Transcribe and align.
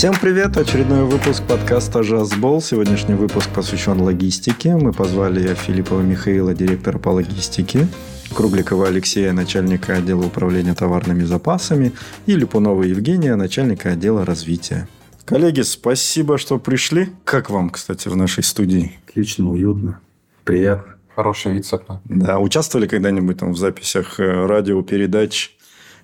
Всем 0.00 0.14
привет! 0.18 0.56
Очередной 0.56 1.04
выпуск 1.04 1.42
подкаста 1.46 2.02
«Жазбол». 2.02 2.62
Сегодняшний 2.62 3.12
выпуск 3.12 3.50
посвящен 3.50 4.00
логистике. 4.00 4.74
Мы 4.74 4.94
позвали 4.94 5.52
Филиппова 5.52 6.00
Михаила, 6.00 6.54
директора 6.54 6.98
по 6.98 7.10
логистике, 7.10 7.86
Кругликова 8.34 8.88
Алексея, 8.88 9.34
начальника 9.34 9.96
отдела 9.96 10.24
управления 10.24 10.74
товарными 10.74 11.24
запасами, 11.24 11.92
и 12.24 12.34
Липунова 12.34 12.82
Евгения, 12.84 13.36
начальника 13.36 13.90
отдела 13.90 14.24
развития. 14.24 14.88
Коллеги, 15.26 15.60
спасибо, 15.60 16.38
что 16.38 16.58
пришли. 16.58 17.10
Как 17.24 17.50
вам, 17.50 17.68
кстати, 17.68 18.08
в 18.08 18.16
нашей 18.16 18.42
студии? 18.42 18.98
Отлично, 19.06 19.50
уютно, 19.50 20.00
приятно. 20.44 20.94
Хороший 21.14 21.52
вид 21.52 21.66
с 21.66 21.74
окна. 21.74 22.00
Да, 22.06 22.38
участвовали 22.38 22.88
когда-нибудь 22.88 23.36
там 23.36 23.52
в 23.52 23.58
записях 23.58 24.18
э, 24.18 24.46
радиопередач, 24.46 25.54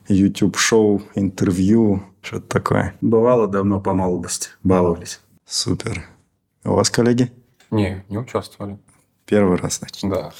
YouTube-шоу, 0.09 1.03
интервью, 1.15 2.03
что-то 2.27 2.49
такое? 2.49 2.95
Бывало 3.01 3.47
давно 3.47 3.81
по 3.81 3.95
молодости, 3.95 4.51
баловались. 4.65 5.21
Супер. 5.47 6.05
У 6.65 6.73
вас, 6.73 6.91
коллеги? 6.91 7.33
Не, 7.71 8.05
не 8.09 8.19
участвовали. 8.19 8.79
Первый 9.27 9.57
раз, 9.57 9.79
значит. 9.79 9.99
Да. 10.09 10.33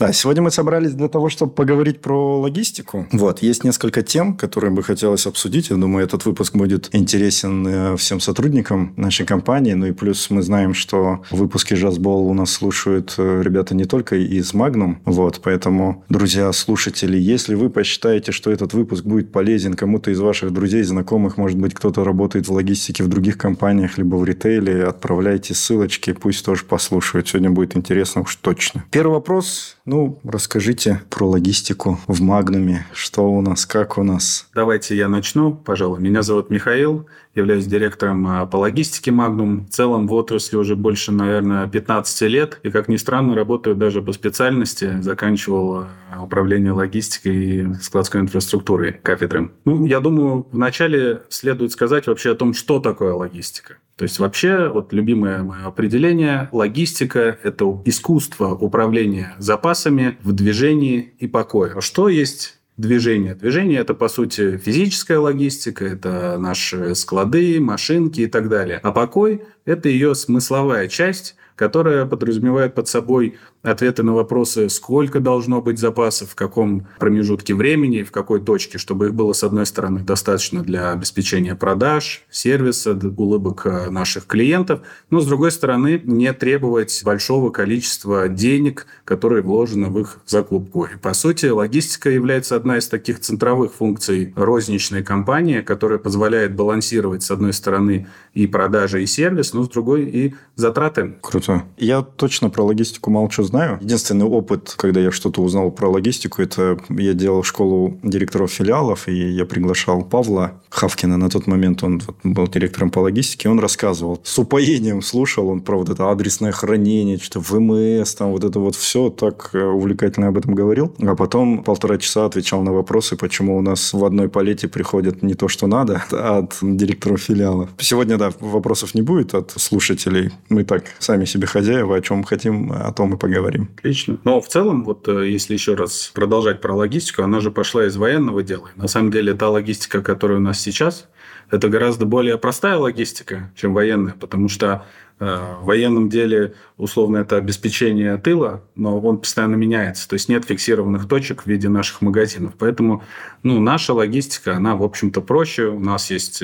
Да, 0.00 0.12
сегодня 0.12 0.42
мы 0.42 0.50
собрались 0.50 0.92
для 0.92 1.08
того, 1.08 1.28
чтобы 1.28 1.52
поговорить 1.52 2.00
про 2.00 2.40
логистику. 2.40 3.06
Вот, 3.12 3.42
есть 3.42 3.62
несколько 3.62 4.02
тем, 4.02 4.36
которые 4.36 4.72
бы 4.72 4.82
хотелось 4.82 5.26
обсудить. 5.26 5.70
Я 5.70 5.76
думаю, 5.76 6.04
этот 6.04 6.24
выпуск 6.24 6.56
будет 6.56 6.92
интересен 6.92 7.66
э, 7.66 7.96
всем 7.96 8.18
сотрудникам 8.18 8.92
нашей 8.96 9.24
компании. 9.24 9.74
Ну 9.74 9.86
и 9.86 9.92
плюс 9.92 10.30
мы 10.30 10.42
знаем, 10.42 10.74
что 10.74 11.22
в 11.30 11.36
выпуске 11.36 11.76
«Жазбол» 11.76 12.26
у 12.26 12.34
нас 12.34 12.50
слушают 12.50 13.14
э, 13.18 13.40
ребята 13.44 13.76
не 13.76 13.84
только 13.84 14.16
из 14.16 14.52
«Магнум». 14.52 15.00
Вот, 15.04 15.40
поэтому, 15.40 16.04
друзья, 16.08 16.50
слушатели, 16.52 17.16
если 17.16 17.54
вы 17.54 17.70
посчитаете, 17.70 18.32
что 18.32 18.50
этот 18.50 18.74
выпуск 18.74 19.04
будет 19.04 19.30
полезен 19.30 19.74
кому-то 19.74 20.10
из 20.10 20.18
ваших 20.18 20.52
друзей, 20.52 20.82
знакомых, 20.82 21.36
может 21.36 21.58
быть, 21.58 21.72
кто-то 21.72 22.02
работает 22.02 22.48
в 22.48 22.52
логистике 22.52 23.04
в 23.04 23.08
других 23.08 23.38
компаниях, 23.38 23.96
либо 23.96 24.16
в 24.16 24.24
ритейле, 24.24 24.82
отправляйте 24.82 25.54
ссылочки, 25.54 26.12
пусть 26.12 26.44
тоже 26.44 26.64
послушают. 26.64 27.28
Сегодня 27.28 27.50
будет 27.50 27.76
интересно 27.76 28.23
уж 28.24 28.36
точно. 28.36 28.84
Первый 28.90 29.12
вопрос. 29.12 29.76
Ну, 29.86 30.18
расскажите 30.24 31.02
про 31.10 31.28
логистику 31.28 31.98
в 32.06 32.22
Магнуме. 32.22 32.86
Что 32.94 33.30
у 33.30 33.42
нас, 33.42 33.66
как 33.66 33.98
у 33.98 34.02
нас? 34.02 34.48
Давайте 34.54 34.96
я 34.96 35.08
начну, 35.08 35.52
пожалуй. 35.52 36.00
Меня 36.00 36.22
зовут 36.22 36.48
Михаил, 36.48 37.06
являюсь 37.34 37.66
директором 37.66 38.26
а, 38.26 38.46
по 38.46 38.56
логистике 38.56 39.10
Магнум. 39.10 39.66
В 39.66 39.70
целом 39.70 40.06
в 40.06 40.14
отрасли 40.14 40.56
уже 40.56 40.74
больше, 40.74 41.12
наверное, 41.12 41.68
15 41.68 42.22
лет. 42.30 42.60
И, 42.62 42.70
как 42.70 42.88
ни 42.88 42.96
странно, 42.96 43.34
работаю 43.34 43.76
даже 43.76 44.00
по 44.00 44.14
специальности. 44.14 45.02
Заканчивал 45.02 45.84
а, 46.10 46.22
управление 46.22 46.72
логистикой 46.72 47.36
и 47.36 47.74
складской 47.74 48.22
инфраструктурой 48.22 48.94
кафедры. 48.94 49.50
Ну, 49.66 49.84
я 49.84 50.00
думаю, 50.00 50.46
вначале 50.50 51.24
следует 51.28 51.72
сказать 51.72 52.06
вообще 52.06 52.32
о 52.32 52.34
том, 52.34 52.54
что 52.54 52.80
такое 52.80 53.12
логистика. 53.12 53.76
То 53.96 54.02
есть 54.02 54.18
вообще, 54.18 54.68
вот 54.68 54.92
любимое 54.92 55.44
мое 55.44 55.66
определение, 55.66 56.48
логистика– 56.50 57.38
это 57.44 57.80
искусство 57.84 58.48
управления 58.48 59.36
запасами 59.74 60.16
в 60.22 60.32
движении 60.32 61.14
и 61.18 61.26
покое. 61.26 61.72
А 61.76 61.80
что 61.80 62.08
есть 62.08 62.58
движение. 62.76 63.34
Движение– 63.34 63.80
это, 63.80 63.94
по 63.94 64.08
сути, 64.08 64.56
физическая 64.56 65.18
логистика, 65.18 65.84
это 65.84 66.38
наши 66.38 66.94
склады, 66.94 67.60
машинки 67.60 68.20
и 68.20 68.26
так 68.26 68.48
далее. 68.48 68.78
А 68.82 68.92
покой– 68.92 69.42
это 69.64 69.88
ее 69.88 70.14
смысловая 70.14 70.86
часть, 70.88 71.34
которая 71.56 72.06
подразумевает 72.06 72.74
под 72.74 72.86
собой 72.88 73.36
ответы 73.64 74.02
на 74.02 74.12
вопросы, 74.12 74.68
сколько 74.68 75.20
должно 75.20 75.60
быть 75.60 75.78
запасов, 75.78 76.30
в 76.30 76.34
каком 76.34 76.86
промежутке 76.98 77.54
времени, 77.54 78.02
в 78.02 78.12
какой 78.12 78.40
точке, 78.40 78.78
чтобы 78.78 79.06
их 79.06 79.14
было, 79.14 79.32
с 79.32 79.42
одной 79.42 79.66
стороны, 79.66 80.00
достаточно 80.00 80.62
для 80.62 80.92
обеспечения 80.92 81.54
продаж, 81.54 82.24
сервиса, 82.30 82.98
улыбок 83.16 83.66
э, 83.66 83.90
наших 83.90 84.26
клиентов, 84.26 84.80
но, 85.10 85.20
с 85.20 85.26
другой 85.26 85.50
стороны, 85.50 86.00
не 86.04 86.32
требовать 86.32 87.02
большого 87.04 87.50
количества 87.50 88.28
денег, 88.28 88.86
которые 89.04 89.42
вложены 89.42 89.88
в 89.88 89.98
их 89.98 90.18
закупку. 90.26 90.84
И, 90.84 90.96
по 90.96 91.14
сути, 91.14 91.46
логистика 91.46 92.10
является 92.10 92.56
одна 92.56 92.78
из 92.78 92.88
таких 92.88 93.20
центровых 93.20 93.72
функций 93.72 94.32
розничной 94.36 95.02
компании, 95.02 95.60
которая 95.60 95.98
позволяет 95.98 96.54
балансировать, 96.54 97.22
с 97.22 97.30
одной 97.30 97.52
стороны, 97.52 98.06
и 98.34 98.46
продажи, 98.46 99.02
и 99.02 99.06
сервис, 99.06 99.54
но 99.54 99.64
с 99.64 99.68
другой 99.68 100.04
и 100.04 100.34
затраты. 100.56 101.14
Круто. 101.22 101.64
Я 101.76 102.02
точно 102.02 102.50
про 102.50 102.62
логистику 102.62 103.10
что 103.30 103.42
знаю. 103.54 103.78
Единственный 103.80 104.26
опыт, 104.26 104.74
когда 104.76 105.00
я 105.00 105.10
что-то 105.12 105.40
узнал 105.40 105.70
про 105.70 105.88
логистику, 105.88 106.42
это 106.42 106.76
я 106.88 107.12
делал 107.14 107.44
школу 107.44 107.98
директоров 108.02 108.50
филиалов, 108.50 109.08
и 109.08 109.14
я 109.14 109.44
приглашал 109.44 110.02
Павла 110.02 110.52
Хавкина. 110.70 111.16
На 111.16 111.30
тот 111.30 111.46
момент 111.46 111.84
он 111.84 112.02
был 112.24 112.48
директором 112.48 112.90
по 112.90 112.98
логистике. 112.98 113.48
Он 113.48 113.60
рассказывал, 113.60 114.20
с 114.24 114.38
упоением 114.38 115.02
слушал 115.02 115.48
он 115.48 115.60
про 115.60 115.78
вот 115.78 115.88
это 115.88 116.10
адресное 116.10 116.50
хранение, 116.50 117.18
что 117.18 117.40
ВМС, 117.40 118.14
там 118.14 118.32
вот 118.32 118.42
это 118.42 118.58
вот 118.58 118.74
все 118.74 119.08
так 119.10 119.50
э, 119.52 119.64
увлекательно 119.64 120.28
об 120.28 120.38
этом 120.38 120.54
говорил. 120.54 120.92
А 121.00 121.14
потом 121.14 121.62
полтора 121.62 121.98
часа 121.98 122.26
отвечал 122.26 122.62
на 122.62 122.72
вопросы, 122.72 123.16
почему 123.16 123.56
у 123.56 123.62
нас 123.62 123.92
в 123.92 124.04
одной 124.04 124.28
палете 124.28 124.66
приходят 124.66 125.22
не 125.22 125.34
то, 125.34 125.46
что 125.46 125.66
надо, 125.68 126.02
от 126.10 126.56
директоров 126.60 127.20
филиалов. 127.20 127.70
Сегодня, 127.78 128.18
да, 128.18 128.32
вопросов 128.40 128.94
не 128.94 129.02
будет 129.02 129.34
от 129.34 129.52
слушателей. 129.52 130.30
Мы 130.48 130.64
так 130.64 130.84
сами 130.98 131.24
себе 131.24 131.46
хозяева, 131.46 131.96
о 131.96 132.00
чем 132.00 132.24
хотим, 132.24 132.72
о 132.72 132.92
том 132.92 133.14
и 133.14 133.16
поговорим. 133.16 133.43
Отлично. 133.76 134.18
Но 134.24 134.40
в 134.40 134.48
целом, 134.48 134.84
вот 134.84 135.08
э, 135.08 135.28
если 135.30 135.54
еще 135.54 135.74
раз 135.74 136.10
продолжать 136.14 136.60
про 136.60 136.74
логистику, 136.74 137.22
она 137.22 137.40
же 137.40 137.50
пошла 137.50 137.86
из 137.86 137.96
военного 137.96 138.42
дела. 138.42 138.70
На 138.76 138.88
самом 138.88 139.10
деле, 139.10 139.34
та 139.34 139.48
логистика, 139.48 140.02
которая 140.02 140.38
у 140.38 140.40
нас 140.40 140.60
сейчас, 140.60 141.08
это 141.50 141.68
гораздо 141.68 142.06
более 142.06 142.38
простая 142.38 142.76
логистика, 142.76 143.52
чем 143.54 143.74
военная, 143.74 144.14
потому 144.18 144.48
что 144.48 144.86
э, 145.20 145.54
в 145.60 145.66
военном 145.66 146.08
деле 146.08 146.54
условно 146.76 147.18
это 147.18 147.36
обеспечение 147.36 148.16
тыла, 148.16 148.62
но 148.74 148.98
он 148.98 149.18
постоянно 149.18 149.54
меняется, 149.54 150.08
то 150.08 150.14
есть 150.14 150.28
нет 150.28 150.44
фиксированных 150.44 151.06
точек 151.06 151.42
в 151.42 151.46
виде 151.46 151.68
наших 151.68 152.00
магазинов. 152.00 152.54
Поэтому 152.58 153.04
ну, 153.42 153.60
наша 153.60 153.92
логистика, 153.92 154.56
она, 154.56 154.74
в 154.74 154.82
общем-то, 154.82 155.20
проще. 155.20 155.66
У 155.66 155.80
нас 155.80 156.10
есть 156.10 156.42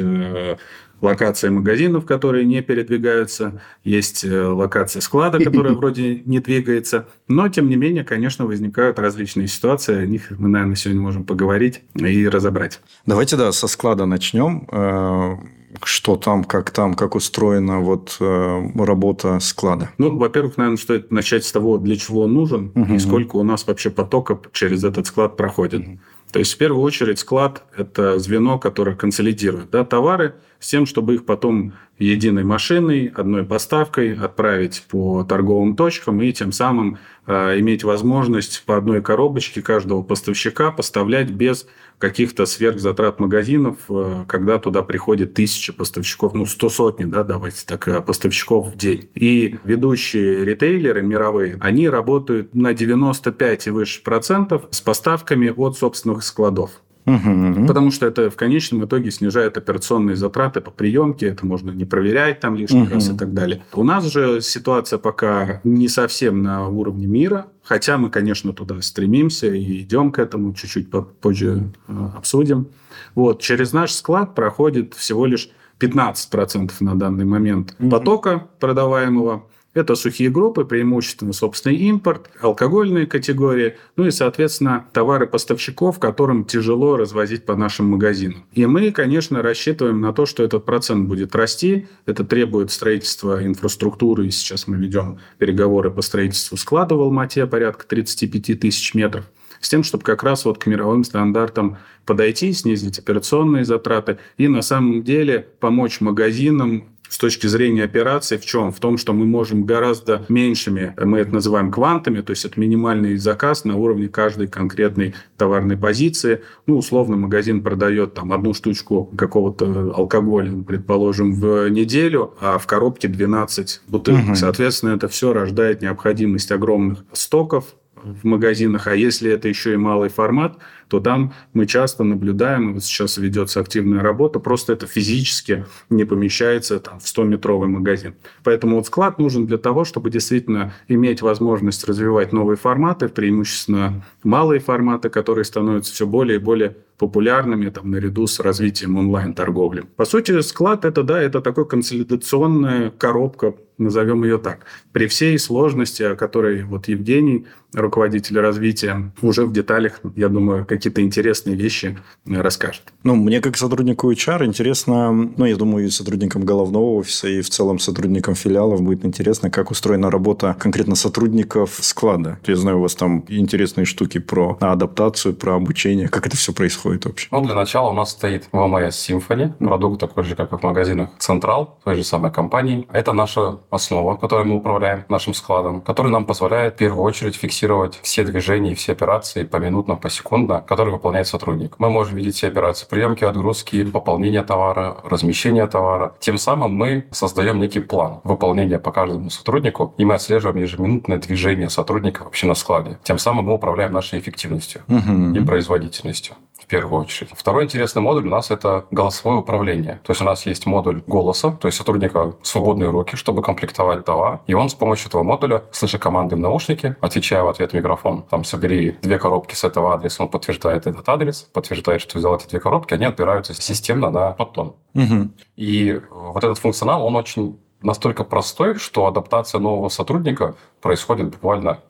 локация 1.00 1.50
магазинов, 1.50 2.04
которые 2.04 2.44
не 2.44 2.62
передвигаются, 2.62 3.60
есть 3.84 4.24
э, 4.24 4.42
локация 4.46 5.00
склада, 5.00 5.38
которая 5.44 5.74
вроде 5.74 6.22
не 6.24 6.40
двигается, 6.40 7.08
но, 7.28 7.48
тем 7.48 7.68
не 7.68 7.76
менее, 7.76 8.04
конечно, 8.04 8.46
возникают 8.46 8.98
различные 8.98 9.48
ситуации, 9.48 9.96
о 9.96 10.06
них 10.06 10.30
мы, 10.30 10.48
наверное, 10.48 10.76
сегодня 10.76 11.02
можем 11.02 11.24
поговорить 11.24 11.82
и 11.94 12.28
разобрать. 12.28 12.80
Давайте, 13.06 13.36
да, 13.36 13.52
со 13.52 13.66
склада 13.68 14.06
начнем. 14.06 14.66
Э, 14.70 15.36
что 15.84 16.16
там, 16.16 16.44
как 16.44 16.70
там, 16.70 16.94
как 16.94 17.14
устроена 17.14 17.80
вот 17.80 18.16
э, 18.20 18.70
работа 18.76 19.38
склада? 19.40 19.90
Ну, 19.98 20.16
во-первых, 20.16 20.56
наверное, 20.56 20.78
стоит 20.78 21.10
начать 21.12 21.44
с 21.44 21.52
того, 21.52 21.78
для 21.78 21.96
чего 21.96 22.22
он 22.22 22.34
нужен 22.34 22.72
угу. 22.74 22.94
и 22.94 22.98
сколько 22.98 23.36
у 23.36 23.42
нас 23.44 23.66
вообще 23.66 23.90
потока 23.90 24.38
через 24.52 24.82
этот 24.82 25.06
склад 25.06 25.36
проходит. 25.36 25.80
Угу. 25.86 25.98
То 26.32 26.38
есть, 26.38 26.54
в 26.54 26.58
первую 26.58 26.82
очередь, 26.82 27.18
склад– 27.18 27.64
это 27.76 28.18
звено, 28.18 28.58
которое 28.58 28.96
консолидирует 28.96 29.70
да, 29.70 29.84
товары 29.84 30.34
с 30.60 30.68
тем, 30.68 30.86
чтобы 30.86 31.14
их 31.14 31.24
потом 31.24 31.72
единой 31.98 32.44
машиной, 32.44 33.06
одной 33.14 33.44
поставкой 33.44 34.14
отправить 34.14 34.84
по 34.88 35.24
торговым 35.24 35.74
точкам 35.76 36.20
и 36.22 36.32
тем 36.32 36.52
самым 36.52 36.98
э, 37.26 37.58
иметь 37.60 37.84
возможность 37.84 38.62
по 38.64 38.76
одной 38.76 39.02
коробочке 39.02 39.62
каждого 39.62 40.02
поставщика 40.02 40.70
поставлять 40.70 41.30
без 41.30 41.66
каких-то 41.98 42.46
сверхзатрат 42.46 43.20
магазинов, 43.20 43.76
э, 43.88 44.24
когда 44.28 44.58
туда 44.58 44.82
приходит 44.82 45.34
тысяча 45.34 45.72
поставщиков, 45.72 46.34
ну, 46.34 46.46
сто 46.46 46.68
сотни, 46.68 47.04
да, 47.04 47.24
давайте 47.24 47.64
так, 47.66 47.88
э, 47.88 48.00
поставщиков 48.00 48.72
в 48.72 48.76
день. 48.76 49.10
И 49.14 49.58
ведущие 49.64 50.44
ритейлеры 50.44 51.02
мировые, 51.02 51.58
они 51.60 51.88
работают 51.88 52.54
на 52.54 52.72
95 52.72 53.66
и 53.66 53.70
выше 53.70 54.02
процентов 54.02 54.64
с 54.70 54.80
поставками 54.80 55.52
от 55.54 55.76
собственных 55.76 56.22
складов. 56.22 56.70
Угу. 57.06 57.66
Потому 57.66 57.90
что 57.90 58.06
это 58.06 58.30
в 58.30 58.36
конечном 58.36 58.84
итоге 58.84 59.10
снижает 59.10 59.56
операционные 59.56 60.16
затраты 60.16 60.60
по 60.60 60.70
приемке, 60.70 61.28
это 61.28 61.46
можно 61.46 61.70
не 61.70 61.84
проверять 61.84 62.40
там 62.40 62.56
лишний 62.56 62.82
угу. 62.82 62.94
раз 62.94 63.08
и 63.10 63.16
так 63.16 63.32
далее. 63.32 63.62
У 63.72 63.84
нас 63.84 64.04
же 64.04 64.40
ситуация 64.40 64.98
пока 64.98 65.60
не 65.64 65.88
совсем 65.88 66.42
на 66.42 66.68
уровне 66.68 67.06
мира, 67.06 67.46
хотя 67.62 67.98
мы, 67.98 68.10
конечно, 68.10 68.52
туда 68.52 68.80
стремимся 68.82 69.46
и 69.46 69.80
идем 69.80 70.12
к 70.12 70.18
этому, 70.18 70.54
чуть-чуть 70.54 70.88
позже 71.20 71.72
э, 71.88 71.92
обсудим. 72.16 72.68
Вот, 73.14 73.40
через 73.40 73.72
наш 73.72 73.92
склад 73.92 74.34
проходит 74.34 74.94
всего 74.94 75.26
лишь 75.26 75.50
15% 75.80 76.72
на 76.80 76.98
данный 76.98 77.24
момент 77.24 77.74
угу. 77.78 77.90
потока 77.90 78.48
продаваемого. 78.60 79.46
Это 79.72 79.94
сухие 79.94 80.30
группы, 80.30 80.64
преимущественно 80.64 81.32
собственный 81.32 81.76
импорт, 81.76 82.28
алкогольные 82.40 83.06
категории, 83.06 83.76
ну 83.94 84.04
и, 84.04 84.10
соответственно, 84.10 84.86
товары 84.92 85.28
поставщиков, 85.28 86.00
которым 86.00 86.44
тяжело 86.44 86.96
развозить 86.96 87.46
по 87.46 87.54
нашим 87.54 87.86
магазинам. 87.86 88.44
И 88.52 88.66
мы, 88.66 88.90
конечно, 88.90 89.42
рассчитываем 89.42 90.00
на 90.00 90.12
то, 90.12 90.26
что 90.26 90.42
этот 90.42 90.64
процент 90.64 91.06
будет 91.08 91.36
расти. 91.36 91.86
Это 92.04 92.24
требует 92.24 92.72
строительства 92.72 93.44
инфраструктуры. 93.46 94.26
И 94.26 94.30
сейчас 94.32 94.66
мы 94.66 94.76
ведем 94.76 95.20
переговоры 95.38 95.92
по 95.92 96.02
строительству 96.02 96.56
склада 96.56 96.96
в 96.96 97.00
Алмате 97.00 97.46
порядка 97.46 97.86
35 97.86 98.58
тысяч 98.58 98.94
метров. 98.94 99.24
с 99.60 99.68
тем, 99.68 99.84
чтобы 99.84 100.02
как 100.02 100.22
раз 100.22 100.46
вот 100.46 100.58
к 100.58 100.66
мировым 100.66 101.04
стандартам 101.04 101.76
подойти, 102.06 102.52
снизить 102.52 102.98
операционные 102.98 103.64
затраты 103.64 104.18
и 104.38 104.48
на 104.48 104.62
самом 104.62 105.04
деле 105.04 105.46
помочь 105.60 106.00
магазинам 106.00 106.86
с 107.10 107.18
точки 107.18 107.48
зрения 107.48 107.82
операции 107.82 108.36
в 108.36 108.46
чем? 108.46 108.70
В 108.70 108.78
том, 108.78 108.96
что 108.96 109.12
мы 109.12 109.26
можем 109.26 109.64
гораздо 109.64 110.24
меньшими, 110.28 110.94
мы 110.96 111.18
это 111.18 111.34
называем 111.34 111.72
квантами, 111.72 112.20
то 112.20 112.30
есть 112.30 112.44
это 112.44 112.58
минимальный 112.58 113.16
заказ 113.16 113.64
на 113.64 113.76
уровне 113.76 114.08
каждой 114.08 114.46
конкретной 114.46 115.14
товарной 115.36 115.76
позиции. 115.76 116.42
Ну, 116.66 116.78
условно, 116.78 117.16
магазин 117.16 117.62
продает 117.62 118.14
там 118.14 118.32
одну 118.32 118.54
штучку 118.54 119.06
какого-то 119.18 119.92
алкоголя, 119.96 120.52
предположим, 120.62 121.34
в 121.34 121.68
неделю, 121.68 122.34
а 122.40 122.58
в 122.58 122.66
коробке 122.68 123.08
12 123.08 123.82
бутылок. 123.88 124.24
Угу. 124.28 124.34
Соответственно, 124.36 124.90
это 124.90 125.08
все 125.08 125.32
рождает 125.32 125.82
необходимость 125.82 126.52
огромных 126.52 127.04
стоков 127.12 127.74
в 128.02 128.24
магазинах, 128.24 128.86
а 128.86 128.94
если 128.94 129.30
это 129.30 129.48
еще 129.48 129.74
и 129.74 129.76
малый 129.76 130.08
формат– 130.08 130.58
то 130.90 130.98
там 130.98 131.32
мы 131.52 131.66
часто 131.66 132.02
наблюдаем, 132.02 132.70
и 132.70 132.72
вот 132.74 132.84
сейчас 132.84 133.16
ведется 133.16 133.60
активная 133.60 134.00
работа, 134.00 134.40
просто 134.40 134.72
это 134.72 134.86
физически 134.88 135.64
не 135.88 136.04
помещается 136.04 136.80
там, 136.80 136.98
в 136.98 137.04
100-метровый 137.04 137.68
магазин. 137.68 138.16
Поэтому 138.42 138.76
вот 138.76 138.86
склад 138.86 139.18
нужен 139.18 139.46
для 139.46 139.56
того, 139.56 139.84
чтобы 139.84 140.10
действительно 140.10 140.74
иметь 140.88 141.22
возможность 141.22 141.84
развивать 141.84 142.32
новые 142.32 142.56
форматы, 142.56 143.08
преимущественно 143.08 144.04
малые 144.24 144.58
форматы, 144.58 145.10
которые 145.10 145.44
становятся 145.44 145.92
все 145.94 146.06
более 146.06 146.38
и 146.38 146.42
более 146.42 146.76
популярными 147.00 147.70
там, 147.70 147.90
наряду 147.90 148.26
с 148.26 148.40
развитием 148.40 148.98
онлайн-торговли. 148.98 149.84
По 149.96 150.04
сути, 150.04 150.42
склад 150.42 150.84
это, 150.84 151.02
да, 151.02 151.20
это 151.20 151.40
такой 151.40 151.66
консолидационная 151.66 152.90
коробка, 152.90 153.54
назовем 153.78 154.22
ее 154.24 154.36
так. 154.36 154.66
При 154.92 155.06
всей 155.06 155.38
сложности, 155.38 156.02
о 156.02 156.14
которой 156.14 156.62
вот 156.62 156.88
Евгений, 156.88 157.46
руководитель 157.72 158.38
развития, 158.40 159.12
уже 159.22 159.46
в 159.46 159.52
деталях, 159.52 160.00
я 160.16 160.28
думаю, 160.28 160.66
какие-то 160.66 161.00
интересные 161.00 161.56
вещи 161.56 161.96
расскажет. 162.26 162.82
Ну, 163.04 163.14
мне 163.14 163.40
как 163.40 163.56
сотруднику 163.56 164.12
HR 164.12 164.44
интересно, 164.44 165.12
ну, 165.12 165.44
я 165.44 165.56
думаю, 165.56 165.86
и 165.86 165.90
сотрудникам 165.90 166.44
головного 166.44 166.96
офиса, 166.96 167.28
и 167.28 167.40
в 167.40 167.48
целом 167.48 167.78
сотрудникам 167.78 168.34
филиалов 168.34 168.82
будет 168.82 169.04
интересно, 169.04 169.50
как 169.50 169.70
устроена 169.70 170.10
работа 170.10 170.56
конкретно 170.58 170.96
сотрудников 170.96 171.78
склада. 171.80 172.38
Я 172.46 172.56
знаю, 172.56 172.78
у 172.78 172.82
вас 172.82 172.94
там 172.94 173.24
интересные 173.28 173.86
штуки 173.86 174.18
про 174.18 174.58
адаптацию, 174.60 175.34
про 175.34 175.54
обучение. 175.54 176.08
Как 176.08 176.26
это 176.26 176.36
все 176.36 176.52
происходит? 176.52 176.89
Происходит 176.90 177.06
вообще? 177.06 177.28
Ну, 177.30 177.40
для 177.42 177.54
начала 177.54 177.90
у 177.90 177.92
нас 177.92 178.10
стоит 178.10 178.48
VMS 178.52 178.88
Symphony, 178.88 179.52
продукт 179.64 180.00
такой 180.00 180.24
же, 180.24 180.34
как 180.34 180.52
и 180.52 180.56
в 180.56 180.62
магазинах 180.62 181.10
Централ, 181.18 181.78
той 181.84 181.96
же 181.96 182.04
самой 182.04 182.32
компании. 182.32 182.86
Это 182.92 183.12
наша 183.12 183.58
основа, 183.70 184.16
которой 184.16 184.44
мы 184.44 184.56
управляем 184.56 185.04
нашим 185.08 185.34
складом, 185.34 185.80
который 185.80 186.10
нам 186.10 186.24
позволяет 186.24 186.74
в 186.74 186.76
первую 186.78 187.04
очередь 187.04 187.36
фиксировать 187.36 187.98
все 188.02 188.24
движения 188.24 188.72
и 188.72 188.74
все 188.74 188.92
операции 188.92 189.44
поминутно, 189.44 189.96
посекундно, 189.96 190.60
которые 190.60 190.94
выполняет 190.94 191.26
сотрудник. 191.26 191.76
Мы 191.78 191.90
можем 191.90 192.16
видеть 192.16 192.36
все 192.36 192.48
операции 192.48 192.86
приемки, 192.88 193.24
отгрузки, 193.24 193.84
пополнения 193.84 194.42
товара, 194.42 194.96
размещения 195.04 195.66
товара. 195.66 196.12
Тем 196.20 196.38
самым 196.38 196.74
мы 196.74 197.06
создаем 197.10 197.60
некий 197.60 197.80
план 197.80 198.20
выполнения 198.24 198.78
по 198.78 198.92
каждому 198.92 199.30
сотруднику, 199.30 199.94
и 199.98 200.04
мы 200.04 200.14
отслеживаем 200.14 200.58
ежеминутное 200.58 201.18
движение 201.18 201.70
сотрудника 201.70 202.24
вообще 202.24 202.46
на 202.46 202.54
складе. 202.54 202.98
Тем 203.02 203.18
самым 203.18 203.46
мы 203.46 203.54
управляем 203.54 203.92
нашей 203.92 204.18
эффективностью 204.18 204.82
угу. 204.88 205.34
и 205.34 205.44
производительностью 205.44 206.34
первую 206.80 207.02
очередь. 207.02 207.30
Второй 207.36 207.64
интересный 207.64 208.00
модуль 208.00 208.26
у 208.26 208.30
нас 208.30 208.50
это 208.50 208.86
голосовое 208.90 209.40
управление. 209.40 210.00
То 210.02 210.12
есть 210.12 210.22
у 210.22 210.24
нас 210.24 210.46
есть 210.46 210.64
модуль 210.64 211.02
голоса, 211.06 211.50
то 211.50 211.68
есть 211.68 211.76
сотрудника 211.76 212.32
свободные 212.42 212.88
руки, 212.88 213.16
чтобы 213.16 213.42
комплектовать 213.42 214.06
товар. 214.06 214.40
И 214.46 214.54
он 214.54 214.70
с 214.70 214.74
помощью 214.74 215.08
этого 215.08 215.22
модуля, 215.22 215.62
слыша 215.72 215.98
команды 215.98 216.36
в 216.36 216.38
наушнике, 216.38 216.96
отвечая 217.02 217.42
в 217.42 217.48
ответ 217.48 217.74
микрофон, 217.74 218.22
там, 218.30 218.44
собери 218.44 218.96
две 219.02 219.18
коробки 219.18 219.54
с 219.54 219.62
этого 219.62 219.92
адреса, 219.92 220.22
он 220.22 220.30
подтверждает 220.30 220.86
этот 220.86 221.06
адрес, 221.06 221.42
подтверждает, 221.52 222.00
что 222.00 222.18
взял 222.18 222.34
эти 222.34 222.48
две 222.48 222.60
коробки, 222.60 222.94
они 222.94 223.04
отбираются 223.04 223.52
системно 223.52 224.10
на 224.10 224.30
подтон. 224.30 224.74
Угу. 224.94 225.28
И 225.56 226.00
вот 226.10 226.44
этот 226.44 226.58
функционал, 226.58 227.04
он 227.04 227.14
очень 227.14 227.60
настолько 227.82 228.24
простой, 228.24 228.76
что 228.76 229.06
адаптация 229.06 229.60
нового 229.60 229.90
сотрудника 229.90 230.54
происходит 230.80 231.28
буквально 231.28 231.80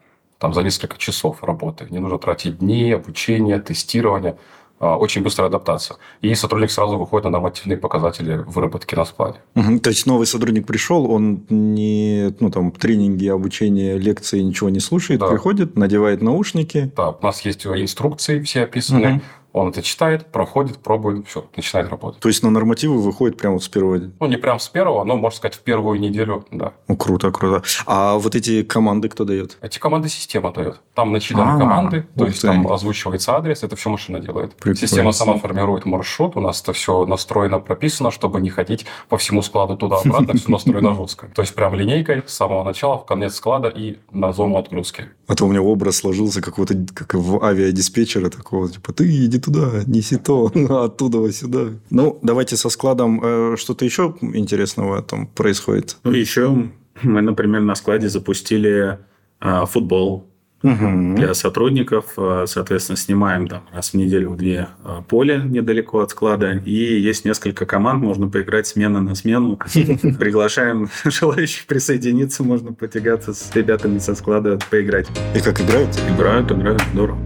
там 0.40 0.54
за 0.54 0.62
несколько 0.62 0.96
часов 0.96 1.44
работы. 1.44 1.86
Не 1.90 1.98
нужно 1.98 2.18
тратить 2.18 2.58
дни, 2.58 2.92
обучение, 2.92 3.60
тестирование. 3.60 4.38
А, 4.80 4.96
очень 4.96 5.22
быстрая 5.22 5.48
адаптация. 5.48 5.98
И 6.22 6.34
сотрудник 6.34 6.70
сразу 6.70 6.96
выходит 6.96 7.24
на 7.24 7.30
нормативные 7.30 7.76
показатели 7.76 8.42
выработки 8.46 8.94
на 8.94 9.04
складе. 9.04 9.38
Угу. 9.54 9.80
То 9.80 9.90
есть 9.90 10.06
новый 10.06 10.26
сотрудник 10.26 10.66
пришел, 10.66 11.10
он 11.10 11.44
не 11.50 12.34
ну, 12.40 12.50
там, 12.50 12.72
тренинги, 12.72 13.28
обучение, 13.28 13.98
лекции, 13.98 14.40
ничего 14.40 14.70
не 14.70 14.80
слушает, 14.80 15.20
да. 15.20 15.28
приходит, 15.28 15.76
надевает 15.76 16.22
наушники. 16.22 16.90
Да, 16.96 17.10
у 17.10 17.22
нас 17.22 17.42
есть 17.42 17.66
инструкции 17.66 18.40
все 18.40 18.62
описаны. 18.62 19.16
Угу. 19.16 19.20
Он 19.52 19.68
это 19.68 19.82
читает, 19.82 20.26
проходит, 20.26 20.78
пробует, 20.78 21.26
все, 21.26 21.46
начинает 21.56 21.90
работать. 21.90 22.20
То 22.20 22.28
есть 22.28 22.42
на 22.42 22.50
нормативы 22.50 23.00
выходит 23.00 23.36
прямо 23.36 23.58
с 23.58 23.68
первого 23.68 23.98
дня? 23.98 24.10
Ну, 24.20 24.26
не 24.26 24.36
прямо 24.36 24.58
с 24.58 24.68
первого, 24.68 25.04
но, 25.04 25.16
можно 25.16 25.36
сказать, 25.36 25.54
в 25.56 25.60
первую 25.60 25.98
неделю, 26.00 26.44
да. 26.50 26.72
Ну, 26.88 26.96
круто, 26.96 27.30
круто. 27.32 27.62
А 27.86 28.16
вот 28.16 28.34
эти 28.34 28.62
команды 28.62 29.08
кто 29.08 29.24
дает? 29.24 29.58
Эти 29.60 29.78
команды 29.78 30.08
система 30.08 30.52
дает. 30.52 30.80
Там 30.94 31.12
начислены 31.12 31.58
команды, 31.58 32.06
то 32.16 32.26
есть 32.26 32.42
там 32.42 32.70
озвучивается 32.70 33.36
адрес, 33.36 33.62
это 33.62 33.76
все 33.76 33.90
машина 33.90 34.20
делает. 34.20 34.54
Прикольно. 34.54 34.76
Система 34.76 35.12
сама 35.12 35.38
формирует 35.38 35.84
маршрут, 35.84 36.36
у 36.36 36.40
нас 36.40 36.62
это 36.62 36.72
все 36.72 37.06
настроено, 37.06 37.58
прописано, 37.58 38.10
чтобы 38.10 38.40
не 38.40 38.50
ходить 38.50 38.86
по 39.08 39.16
всему 39.16 39.42
складу 39.42 39.76
туда-обратно, 39.76 40.34
все 40.34 40.50
настроено 40.50 40.94
жестко. 40.94 41.28
То 41.34 41.42
есть 41.42 41.54
прям 41.54 41.74
линейкой 41.74 42.22
с 42.26 42.34
самого 42.34 42.64
начала 42.64 42.98
в 42.98 43.06
конец 43.06 43.34
склада 43.34 43.68
и 43.68 43.98
на 44.12 44.32
зону 44.32 44.56
отгрузки. 44.56 45.08
А 45.26 45.34
то 45.34 45.46
у 45.46 45.48
меня 45.48 45.62
образ 45.62 45.96
сложился 45.96 46.40
какого-то, 46.42 46.74
как 46.94 47.14
в 47.14 47.44
авиадиспетчера 47.44 48.30
такого, 48.30 48.68
типа, 48.68 48.92
ты 48.92 49.04
иди 49.26 49.39
туда, 49.40 49.82
неси 49.86 50.16
то, 50.16 50.52
оттуда 50.84 51.32
сюда. 51.32 51.70
Ну, 51.90 52.18
давайте 52.22 52.56
со 52.56 52.68
складом 52.68 53.20
э, 53.22 53.56
что-то 53.56 53.84
еще 53.84 54.14
интересного 54.20 55.02
там 55.02 55.26
происходит. 55.26 55.96
Ну, 56.04 56.12
еще 56.12 56.70
мы, 57.02 57.22
например, 57.22 57.62
на 57.62 57.74
складе 57.74 58.08
запустили 58.08 58.98
э, 59.40 59.66
футбол 59.66 60.26
угу. 60.62 61.14
для 61.16 61.34
сотрудников. 61.34 62.12
Э, 62.16 62.44
соответственно, 62.46 62.96
снимаем 62.96 63.48
там 63.48 63.62
раз 63.72 63.90
в 63.90 63.94
неделю 63.94 64.34
две 64.36 64.68
поле 65.08 65.42
недалеко 65.44 66.00
от 66.00 66.10
склада. 66.10 66.60
И 66.64 67.00
есть 67.00 67.24
несколько 67.24 67.66
команд, 67.66 68.02
можно 68.02 68.28
поиграть 68.28 68.66
смена 68.66 69.00
на 69.00 69.14
смену. 69.14 69.58
Приглашаем 70.18 70.88
желающих 71.04 71.66
присоединиться, 71.66 72.42
можно 72.42 72.72
потягаться 72.72 73.34
с 73.34 73.50
ребятами 73.54 73.98
со 73.98 74.14
склада, 74.14 74.58
поиграть. 74.70 75.08
И 75.34 75.40
как 75.40 75.60
играют? 75.60 75.98
Играют, 76.14 76.52
играют, 76.52 76.82
здорово. 76.92 77.18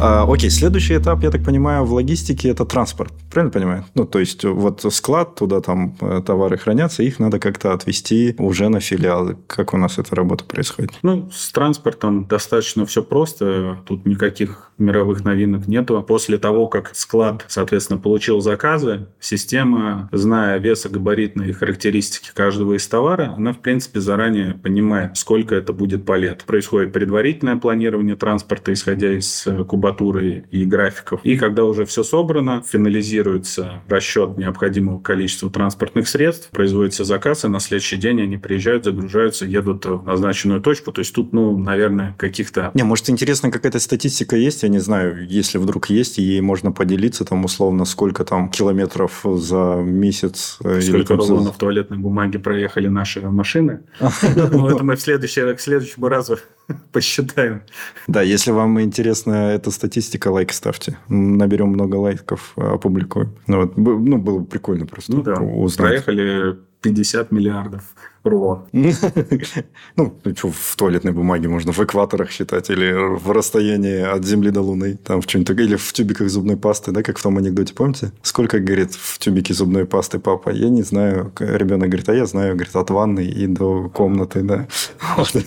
А, 0.00 0.24
окей, 0.32 0.48
следующий 0.48 0.96
этап, 0.96 1.24
я 1.24 1.30
так 1.30 1.42
понимаю, 1.42 1.84
в 1.84 1.92
логистике– 1.92 2.48
это 2.50 2.64
транспорт. 2.64 3.12
Правильно 3.32 3.52
понимаю? 3.52 3.84
Ну, 3.94 4.04
то 4.04 4.20
есть, 4.20 4.44
вот 4.44 4.84
склад, 4.92 5.34
туда 5.34 5.60
там 5.60 5.96
э, 6.00 6.22
товары 6.24 6.56
хранятся, 6.56 7.02
их 7.02 7.18
надо 7.18 7.40
как-то 7.40 7.72
отвезти 7.72 8.36
уже 8.38 8.68
на 8.68 8.78
филиалы. 8.78 9.36
Как 9.48 9.74
у 9.74 9.76
нас 9.76 9.98
эта 9.98 10.14
работа 10.14 10.44
происходит? 10.44 10.92
Ну, 11.02 11.28
с 11.32 11.50
транспортом 11.50 12.26
достаточно 12.26 12.86
все 12.86 13.02
просто. 13.02 13.78
Тут 13.86 14.06
никаких 14.06 14.70
мировых 14.78 15.24
новинок 15.24 15.66
нету. 15.66 16.00
После 16.06 16.38
того, 16.38 16.68
как 16.68 16.94
склад, 16.94 17.44
соответственно, 17.48 17.98
получил 17.98 18.40
заказы, 18.40 19.08
система, 19.18 20.08
зная 20.12 20.58
весогабаритные 20.58 21.52
характеристики 21.52 22.30
каждого 22.32 22.74
из 22.74 22.86
товара, 22.86 23.34
она, 23.36 23.52
в 23.52 23.58
принципе, 23.58 23.98
заранее 23.98 24.54
понимает, 24.54 25.16
сколько 25.16 25.56
это 25.56 25.72
будет 25.72 26.06
по 26.06 26.16
лет. 26.16 26.44
Происходит 26.46 26.92
предварительное 26.92 27.56
планирование 27.56 28.14
транспорта, 28.14 28.72
исходя 28.72 29.12
из 29.12 29.44
э, 29.46 29.64
куба 29.64 29.87
кубатуры 29.88 30.44
и 30.50 30.64
графиков. 30.64 31.20
И 31.24 31.36
когда 31.36 31.64
уже 31.64 31.84
все 31.84 32.02
собрано, 32.02 32.62
финализируется 32.66 33.82
расчет 33.88 34.36
необходимого 34.36 35.00
количества 35.00 35.50
транспортных 35.50 36.08
средств, 36.08 36.50
производится 36.50 37.04
заказ, 37.04 37.44
и 37.44 37.48
на 37.48 37.60
следующий 37.60 37.96
день 37.96 38.22
они 38.22 38.36
приезжают, 38.36 38.84
загружаются, 38.84 39.46
едут 39.46 39.86
в 39.86 40.04
назначенную 40.04 40.60
точку. 40.60 40.92
То 40.92 41.00
есть 41.00 41.14
тут, 41.14 41.32
ну, 41.32 41.56
наверное, 41.58 42.14
каких-то... 42.18 42.70
Не, 42.74 42.84
может, 42.84 43.08
интересно, 43.10 43.50
какая-то 43.50 43.78
статистика 43.80 44.36
есть, 44.36 44.62
я 44.62 44.68
не 44.68 44.78
знаю, 44.78 45.26
если 45.26 45.58
вдруг 45.58 45.90
есть, 45.90 46.18
и 46.18 46.22
ей 46.22 46.40
можно 46.40 46.72
поделиться, 46.72 47.24
там, 47.24 47.44
условно, 47.44 47.84
сколько 47.84 48.24
там 48.24 48.50
километров 48.50 49.24
за 49.24 49.80
месяц. 49.82 50.58
Э, 50.64 50.80
сколько 50.80 51.14
или, 51.14 51.18
рулонов 51.18 51.56
в 51.56 51.58
туалетной 51.58 51.98
бумаги 51.98 52.38
проехали 52.38 52.88
наши 52.88 53.20
машины. 53.20 53.80
Ну, 54.38 54.68
это 54.68 54.84
мы 54.84 54.96
в 54.96 55.00
следующий, 55.00 55.54
к 55.54 55.60
следующему 55.60 56.08
разу 56.08 56.38
посчитаем. 56.92 57.62
Да, 58.06 58.22
если 58.22 58.50
вам 58.50 58.80
интересна 58.80 59.52
эта 59.52 59.70
статистика, 59.78 60.28
лайк 60.28 60.52
ставьте. 60.52 60.98
Наберем 61.08 61.68
много 61.68 61.96
лайков, 61.96 62.52
опубликуем. 62.56 63.34
Ну, 63.46 63.62
вот, 63.62 63.76
ну 63.76 64.18
было 64.18 64.40
бы 64.40 64.44
прикольно 64.44 64.86
просто 64.86 65.12
ну, 65.12 65.22
да. 65.22 65.34
узнать. 65.34 66.04
Проехали 66.04 66.58
50 66.80 67.32
миллиардов 67.32 67.82
рулон. 68.24 68.66
ну, 68.72 70.16
что, 70.34 70.50
в 70.50 70.76
туалетной 70.76 71.12
бумаге 71.12 71.48
можно 71.48 71.72
в 71.72 71.78
экваторах 71.78 72.30
считать, 72.30 72.70
или 72.70 72.92
в 72.92 73.30
расстоянии 73.30 74.00
от 74.00 74.24
Земли 74.24 74.50
до 74.50 74.62
Луны, 74.62 74.96
там 74.96 75.20
в 75.20 75.26
чем-то, 75.26 75.52
или 75.54 75.76
в 75.76 75.92
тюбиках 75.92 76.28
зубной 76.28 76.56
пасты, 76.56 76.92
да, 76.92 77.02
как 77.02 77.18
в 77.18 77.22
том 77.22 77.38
анекдоте, 77.38 77.74
помните? 77.74 78.12
Сколько, 78.22 78.58
говорит, 78.60 78.94
в 78.94 79.18
тюбике 79.18 79.54
зубной 79.54 79.86
пасты 79.86 80.18
папа? 80.18 80.50
Я 80.50 80.68
не 80.68 80.82
знаю. 80.82 81.32
Ребенок 81.38 81.88
говорит, 81.88 82.08
а 82.08 82.14
я 82.14 82.26
знаю, 82.26 82.54
говорит, 82.54 82.76
от 82.76 82.90
ванны 82.90 83.24
и 83.24 83.46
до 83.46 83.88
комнаты, 83.88 84.42
да. 84.42 84.68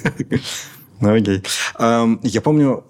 Ну, 1.03 1.15
окей. 1.15 1.41
Я 1.79 2.41
помню, 2.43 2.83